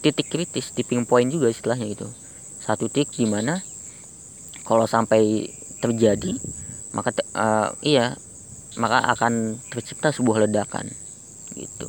titik 0.00 0.30
kritis 0.32 0.72
tipping 0.72 1.04
point 1.04 1.28
juga 1.28 1.52
istilahnya 1.52 1.92
gitu. 1.92 2.08
Satu 2.64 2.88
titik 2.88 3.12
di 3.20 3.28
mana 3.28 3.60
kalau 4.64 4.88
sampai 4.88 5.52
terjadi 5.84 6.40
maka 6.96 7.12
uh, 7.36 7.74
iya 7.84 8.16
maka 8.80 9.04
akan 9.12 9.60
tercipta 9.68 10.14
sebuah 10.14 10.48
ledakan 10.48 10.88
gitu. 11.56 11.88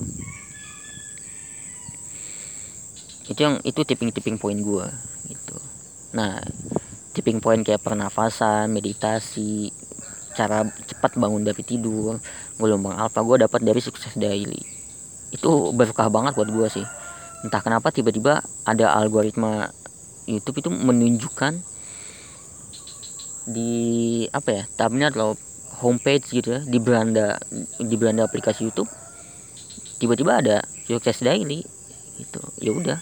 Itu 3.32 3.40
yang 3.40 3.56
itu 3.64 3.82
tipping 3.88 4.12
tipping 4.12 4.36
point 4.36 4.60
gue 4.60 4.88
gitu. 5.32 5.58
Nah 6.16 6.44
tipping 7.16 7.40
point 7.40 7.64
kayak 7.64 7.80
pernafasan 7.80 8.74
meditasi 8.74 9.72
cara 10.34 10.66
cepat 10.66 11.16
bangun 11.16 11.46
dari 11.46 11.62
tidur 11.62 12.18
gelombang 12.58 12.98
alfa 12.98 13.22
gue 13.22 13.48
dapat 13.48 13.62
dari 13.64 13.80
sukses 13.80 14.18
daily. 14.20 14.60
Itu 15.32 15.72
berkah 15.72 16.12
banget 16.12 16.36
buat 16.36 16.52
gue 16.52 16.68
sih. 16.68 16.86
Entah 17.48 17.64
kenapa 17.64 17.92
tiba-tiba 17.92 18.44
ada 18.68 18.92
algoritma 18.96 19.72
YouTube 20.28 20.64
itu 20.64 20.70
menunjukkan 20.72 21.60
di 23.44 23.72
apa 24.32 24.50
ya 24.56 24.64
tabnya 24.80 25.12
atau 25.12 25.36
homepage 25.82 26.30
gitu 26.30 26.60
ya 26.60 26.62
di 26.62 26.78
beranda 26.78 27.40
di 27.82 27.96
beranda 27.98 28.28
aplikasi 28.28 28.70
YouTube 28.70 28.90
tiba-tiba 29.98 30.44
ada 30.44 30.58
sukses 30.86 31.24
daily 31.24 31.64
gitu. 32.20 32.42
Ya 32.60 32.72
udah 32.76 33.00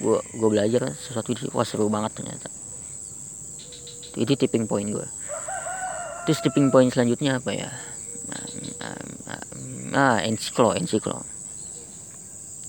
gue 0.00 0.18
gue 0.36 0.48
belajar 0.48 0.92
sesuatu 0.96 1.32
itu 1.34 1.48
wah 1.56 1.66
seru 1.66 1.88
banget 1.88 2.14
ternyata. 2.20 2.48
Itu 4.14 4.36
tipping 4.36 4.68
point 4.68 4.90
gue 4.90 5.08
terus 6.28 6.44
tipping 6.44 6.68
point 6.68 6.92
selanjutnya 6.92 7.40
apa 7.40 7.50
ya? 7.56 7.70
Ah 9.96 10.22
ensiklo 10.22 10.76
ensiklo 10.76 11.24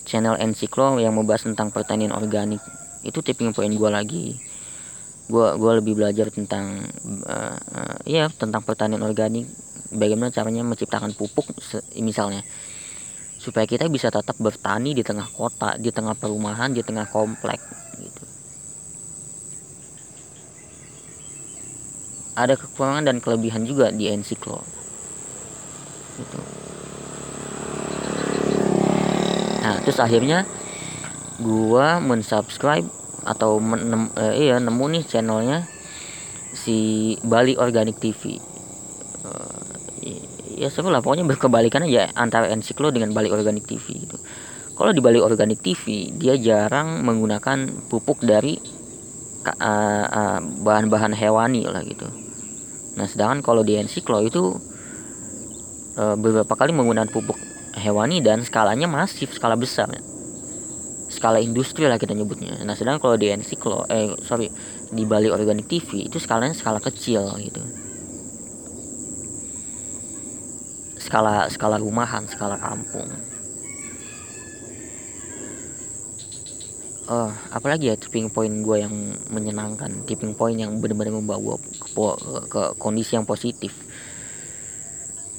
channel 0.08 0.36
ensiklo 0.40 0.98
yang 0.98 1.14
membahas 1.16 1.48
tentang 1.48 1.72
pertanian 1.72 2.12
organik. 2.12 2.60
Itu 3.06 3.24
tipping 3.24 3.54
point 3.56 3.74
gue 3.74 3.90
lagi 3.90 4.36
gue 5.32 5.48
gue 5.56 5.72
lebih 5.80 5.96
belajar 5.96 6.28
tentang 6.28 6.84
uh, 7.24 7.56
uh, 7.56 7.98
ya 8.04 8.28
tentang 8.28 8.60
pertanian 8.68 9.00
organik. 9.00 9.48
Bagaimana 9.92 10.32
caranya 10.32 10.64
menciptakan 10.68 11.16
pupuk 11.16 11.48
misalnya. 12.00 12.44
Supaya 13.40 13.66
kita 13.66 13.88
bisa 13.88 14.12
tetap 14.12 14.36
bertani 14.38 14.92
di 14.94 15.02
tengah 15.02 15.26
kota 15.32 15.80
di 15.80 15.90
tengah 15.90 16.14
perumahan 16.20 16.76
di 16.76 16.84
tengah 16.84 17.08
komplek 17.08 17.58
gitu. 18.00 18.24
Ada 22.36 22.56
kekurangan 22.56 23.04
dan 23.08 23.18
kelebihan 23.20 23.64
juga 23.68 23.92
di 23.92 24.08
ensiklo. 24.12 24.64
Gitu. 26.20 26.40
Nah 29.66 29.76
terus 29.84 30.00
akhirnya 30.00 30.46
gua 31.42 31.98
mensubscribe 31.98 33.01
atau 33.22 33.62
menem, 33.62 34.10
eh, 34.18 34.50
iya 34.50 34.58
nemu 34.58 34.86
nih 34.98 35.04
channelnya 35.06 35.66
si 36.52 37.16
Bali 37.24 37.56
Organic 37.56 38.02
TV 38.02 38.38
uh, 39.24 39.64
eh, 40.04 40.22
ya 40.58 40.70
lah 40.84 41.00
pokoknya 41.00 41.26
berkebalikan 41.26 41.86
aja 41.88 42.12
antara 42.18 42.50
Ensiklo 42.52 42.92
dengan 42.92 43.16
Bali 43.16 43.32
Organic 43.32 43.66
TV 43.66 44.06
gitu. 44.06 44.18
Kalau 44.76 44.92
di 44.92 45.02
Bali 45.02 45.22
Organic 45.22 45.62
TV 45.62 46.10
dia 46.14 46.38
jarang 46.38 47.06
menggunakan 47.06 47.88
pupuk 47.88 48.26
dari 48.26 48.58
uh, 49.46 50.06
uh, 50.06 50.40
bahan-bahan 50.66 51.14
hewani 51.14 51.66
lah 51.66 51.82
gitu. 51.86 52.10
Nah 52.98 53.06
sedangkan 53.08 53.46
kalau 53.46 53.62
di 53.62 53.78
Ensiklo 53.78 54.22
itu 54.26 54.58
uh, 55.98 56.16
beberapa 56.18 56.54
kali 56.58 56.74
menggunakan 56.74 57.10
pupuk 57.10 57.38
hewani 57.78 58.20
dan 58.20 58.44
skalanya 58.44 58.90
masif 58.90 59.32
skala 59.32 59.56
besar 59.56 59.88
skala 61.22 61.38
industri 61.38 61.86
lah 61.86 62.02
kita 62.02 62.18
nyebutnya. 62.18 62.66
Nah 62.66 62.74
sedangkan 62.74 62.98
kalau 62.98 63.14
di 63.14 63.30
Ensiklo 63.30 63.86
eh 63.94 64.10
sorry 64.26 64.50
di 64.90 65.06
Bali 65.06 65.30
Organic 65.30 65.70
TV 65.70 66.10
itu 66.10 66.18
skalanya 66.18 66.58
skala 66.58 66.82
kecil 66.82 67.30
gitu. 67.38 67.62
Skala 70.98 71.46
skala 71.54 71.78
rumahan 71.78 72.26
skala 72.26 72.58
kampung. 72.58 73.06
Uh, 77.06 77.30
apalagi 77.54 77.94
ya 77.94 77.96
tipping 78.02 78.34
point 78.34 78.66
gue 78.66 78.82
yang 78.82 79.14
menyenangkan. 79.30 80.02
Tipping 80.10 80.34
point 80.34 80.58
yang 80.58 80.82
benar-benar 80.82 81.22
membawa 81.22 81.62
ke, 81.62 81.86
ke, 81.94 82.38
ke 82.50 82.62
kondisi 82.82 83.14
yang 83.14 83.30
positif. 83.30 83.78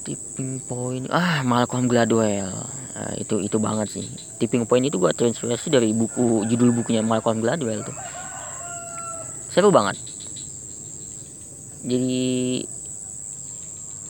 Tipping 0.07 0.63
point 0.63 1.11
ah 1.11 1.43
Malcolm 1.43 1.91
Gladwell. 1.91 2.55
Uh, 2.95 3.15
itu 3.19 3.43
itu 3.43 3.59
banget 3.59 3.91
sih 3.91 4.32
tipping 4.43 4.67
point 4.67 4.83
itu 4.83 4.99
gue 4.99 5.07
terinspirasi 5.15 5.71
dari 5.71 5.95
buku 5.95 6.43
judul 6.51 6.75
bukunya 6.75 6.99
Malcolm 6.99 7.39
Gladwell 7.39 7.87
tuh. 7.87 7.95
Seru 9.55 9.71
banget. 9.71 9.95
Jadi 11.87 12.67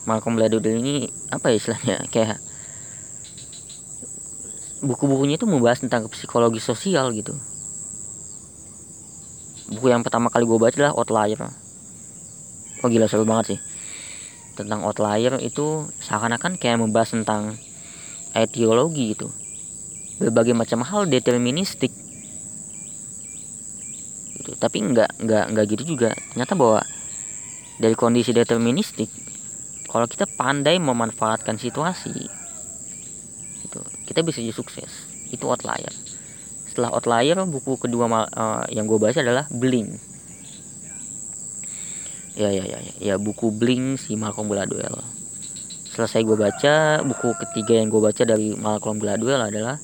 Malcolm 0.09 0.33
Gladwell 0.33 0.81
ini 0.81 1.05
apa 1.29 1.53
ya 1.53 1.61
istilahnya? 1.61 1.97
Kayak 2.13 2.41
buku-bukunya 4.81 5.37
itu 5.37 5.45
membahas 5.45 5.85
tentang 5.85 6.09
psikologi 6.09 6.57
sosial 6.57 7.13
gitu. 7.13 7.37
Buku 9.69 9.85
yang 9.93 10.01
pertama 10.01 10.33
kali 10.33 10.49
gue 10.49 10.57
baca 10.57 10.73
adalah 10.73 10.97
Outlier. 10.97 11.45
Oh 12.81 12.89
gila 12.89 13.05
seru 13.05 13.29
banget 13.29 13.53
sih. 13.53 13.59
Tentang 14.53 14.85
outlier 14.85 15.41
itu 15.41 15.89
seakan-akan 15.97 16.61
kayak 16.61 16.77
membahas 16.77 17.09
tentang 17.09 17.57
etiologi 18.37 19.17
gitu 19.17 19.33
berbagai 20.21 20.53
macam 20.53 20.85
hal 20.85 21.09
deterministik. 21.09 21.89
Gitu. 24.37 24.51
Tapi 24.59 24.77
nggak 24.81 25.23
nggak 25.23 25.45
nggak 25.53 25.65
gitu 25.77 25.83
juga. 25.95 26.11
Ternyata 26.33 26.53
bahwa 26.57 26.81
dari 27.81 27.95
kondisi 27.97 28.33
deterministik 28.33 29.09
kalau 29.89 30.09
kita 30.09 30.25
pandai 30.25 30.81
memanfaatkan 30.81 31.57
situasi 31.57 32.13
itu 33.63 33.79
kita 34.09 34.25
bisa 34.25 34.41
jadi 34.41 34.53
sukses. 34.53 35.09
Itu 35.33 35.49
outlier. 35.49 35.93
Setelah 36.69 36.93
outlier 36.93 37.37
buku 37.45 37.77
kedua 37.77 38.05
uh, 38.09 38.65
yang 38.69 38.85
gue 38.89 38.97
baca 38.97 39.21
adalah 39.21 39.45
bling 39.49 40.13
ya 42.33 42.49
ya 42.49 42.65
ya 42.65 42.79
ya 42.97 43.15
buku 43.21 43.53
bling 43.53 43.97
si 44.01 44.17
Malcolm 44.17 44.49
Gladwell. 44.49 44.97
Selesai 45.93 46.25
gue 46.25 46.33
baca 46.33 47.05
buku 47.05 47.29
ketiga 47.45 47.77
yang 47.77 47.93
gue 47.93 48.01
baca 48.01 48.23
dari 48.25 48.57
Malcolm 48.57 48.97
Gladwell 48.97 49.37
adalah 49.37 49.77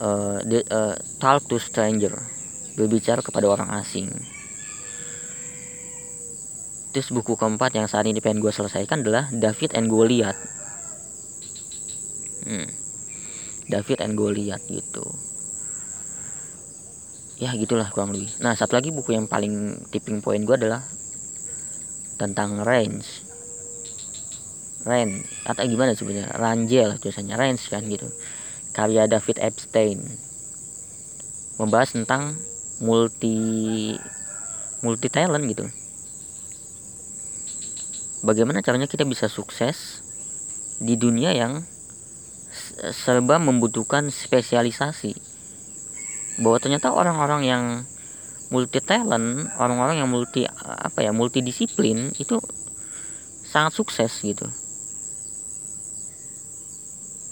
uh, 0.00 0.38
uh, 0.44 0.94
Talk 1.20 1.48
to 1.48 1.56
Stranger. 1.60 2.12
Berbicara 2.76 3.24
kepada 3.24 3.48
orang 3.48 3.72
asing. 3.80 4.12
Terus 6.92 7.12
buku 7.12 7.36
keempat 7.36 7.76
yang 7.76 7.88
saat 7.88 8.08
ini 8.08 8.24
pengen 8.24 8.40
gue 8.40 8.52
selesaikan 8.52 9.04
adalah 9.04 9.28
David 9.32 9.76
and 9.76 9.88
Goliath. 9.88 10.40
Hmm. 12.48 12.68
David 13.68 14.00
and 14.00 14.16
Goliath 14.16 14.64
gitu. 14.68 15.04
Ya 17.36 17.52
gitulah 17.52 17.92
kurang 17.92 18.16
lebih. 18.16 18.32
Nah 18.40 18.56
satu 18.56 18.80
lagi 18.80 18.92
buku 18.92 19.12
yang 19.12 19.28
paling 19.28 19.84
tipping 19.92 20.24
point 20.24 20.40
gue 20.44 20.56
adalah 20.56 20.80
tentang 22.16 22.64
range 22.64 23.28
range 24.88 25.20
atau 25.44 25.68
gimana 25.68 25.92
sebenarnya? 25.92 26.32
Ranjel 26.32 26.96
tulisannya. 26.96 27.36
Range 27.36 27.60
kan 27.68 27.84
gitu 27.84 28.08
karya 28.76 29.08
David 29.08 29.40
Epstein. 29.40 30.04
Membahas 31.56 31.96
tentang 31.96 32.36
multi 32.84 33.96
multi 34.84 35.08
talent 35.08 35.48
gitu. 35.48 35.64
Bagaimana 38.20 38.60
caranya 38.60 38.84
kita 38.84 39.08
bisa 39.08 39.32
sukses 39.32 40.04
di 40.76 41.00
dunia 41.00 41.32
yang 41.32 41.64
serba 42.92 43.40
membutuhkan 43.40 44.12
spesialisasi. 44.12 45.16
Bahwa 46.44 46.60
ternyata 46.60 46.92
orang-orang 46.92 47.48
yang 47.48 47.64
multi 48.50 48.78
talent 48.78 49.50
orang-orang 49.58 49.98
yang 49.98 50.10
multi 50.10 50.46
apa 50.62 51.02
ya 51.02 51.10
multidisiplin 51.10 52.14
itu 52.18 52.38
sangat 53.42 53.74
sukses 53.74 54.22
gitu 54.22 54.46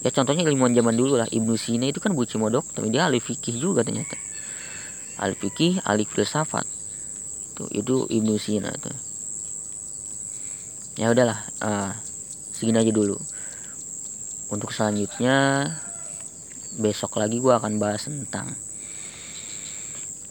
ya 0.05 0.13
contohnya 0.13 0.45
ilmuwan 0.45 0.77
zaman 0.77 0.93
dulu 0.93 1.17
lah. 1.17 1.29
Ibnu 1.33 1.57
Sina 1.57 1.89
itu 1.89 1.97
kan 1.99 2.13
bucimo 2.13 2.53
tapi 2.53 2.93
dia 2.93 3.09
ahli 3.09 3.25
fikih 3.25 3.57
juga 3.57 3.81
ternyata. 3.81 4.21
Ahli 5.17 5.33
fikih 5.33 5.81
ahli 5.81 6.05
filsafat. 6.05 6.69
Itu 7.57 7.65
itu 7.73 7.97
Ibnu 8.13 8.37
Sina 8.37 8.69
itu. 8.69 8.93
Ya 11.01 11.09
udahlah. 11.09 11.41
Uh, 11.65 11.97
segini 12.53 12.85
aja 12.85 12.93
dulu. 12.93 13.17
Untuk 14.53 14.77
selanjutnya 14.77 15.67
besok 16.77 17.17
lagi 17.17 17.41
gue 17.41 17.51
akan 17.51 17.81
bahas 17.81 18.05
tentang 18.05 18.53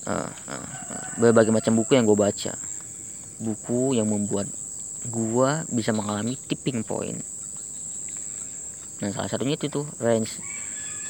uh, 0.06 0.30
uh, 0.30 0.68
berbagai 1.18 1.50
macam 1.50 1.82
buku 1.82 1.98
yang 1.98 2.06
gue 2.06 2.16
baca. 2.16 2.54
Buku 3.42 3.98
yang 3.98 4.06
membuat 4.06 4.46
gue 5.10 5.50
bisa 5.74 5.92
mengalami 5.92 6.38
tipping 6.38 6.86
point 6.86 7.33
nah 9.04 9.12
salah 9.12 9.28
satunya 9.28 9.60
itu 9.60 9.68
tuh 9.68 9.84
range. 10.00 10.40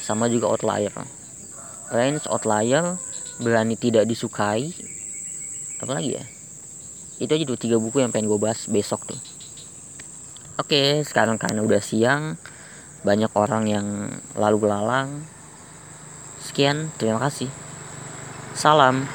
Sama 0.02 0.26
juga 0.26 0.50
outlier. 0.50 0.90
Range 1.94 2.26
outlier 2.26 2.98
berani 3.38 3.78
tidak 3.78 4.10
disukai. 4.10 4.74
Apa 5.78 6.02
lagi 6.02 6.18
ya? 6.18 6.24
Itu 7.22 7.30
aja 7.30 7.44
tuh 7.46 7.54
tiga 7.54 7.78
buku 7.78 8.02
yang 8.02 8.10
pengen 8.10 8.26
gue 8.26 8.40
bahas 8.42 8.66
besok 8.66 9.06
tuh. 9.06 9.20
Oke 10.58 11.06
sekarang 11.06 11.38
karena 11.38 11.62
udah 11.62 11.78
siang 11.78 12.34
banyak 13.06 13.30
orang 13.38 13.64
yang 13.70 13.86
lalu 14.34 14.66
lalang 14.66 15.22
sekian 16.42 16.90
terima 16.98 17.22
kasih. 17.22 17.50
Salam. 18.54 19.06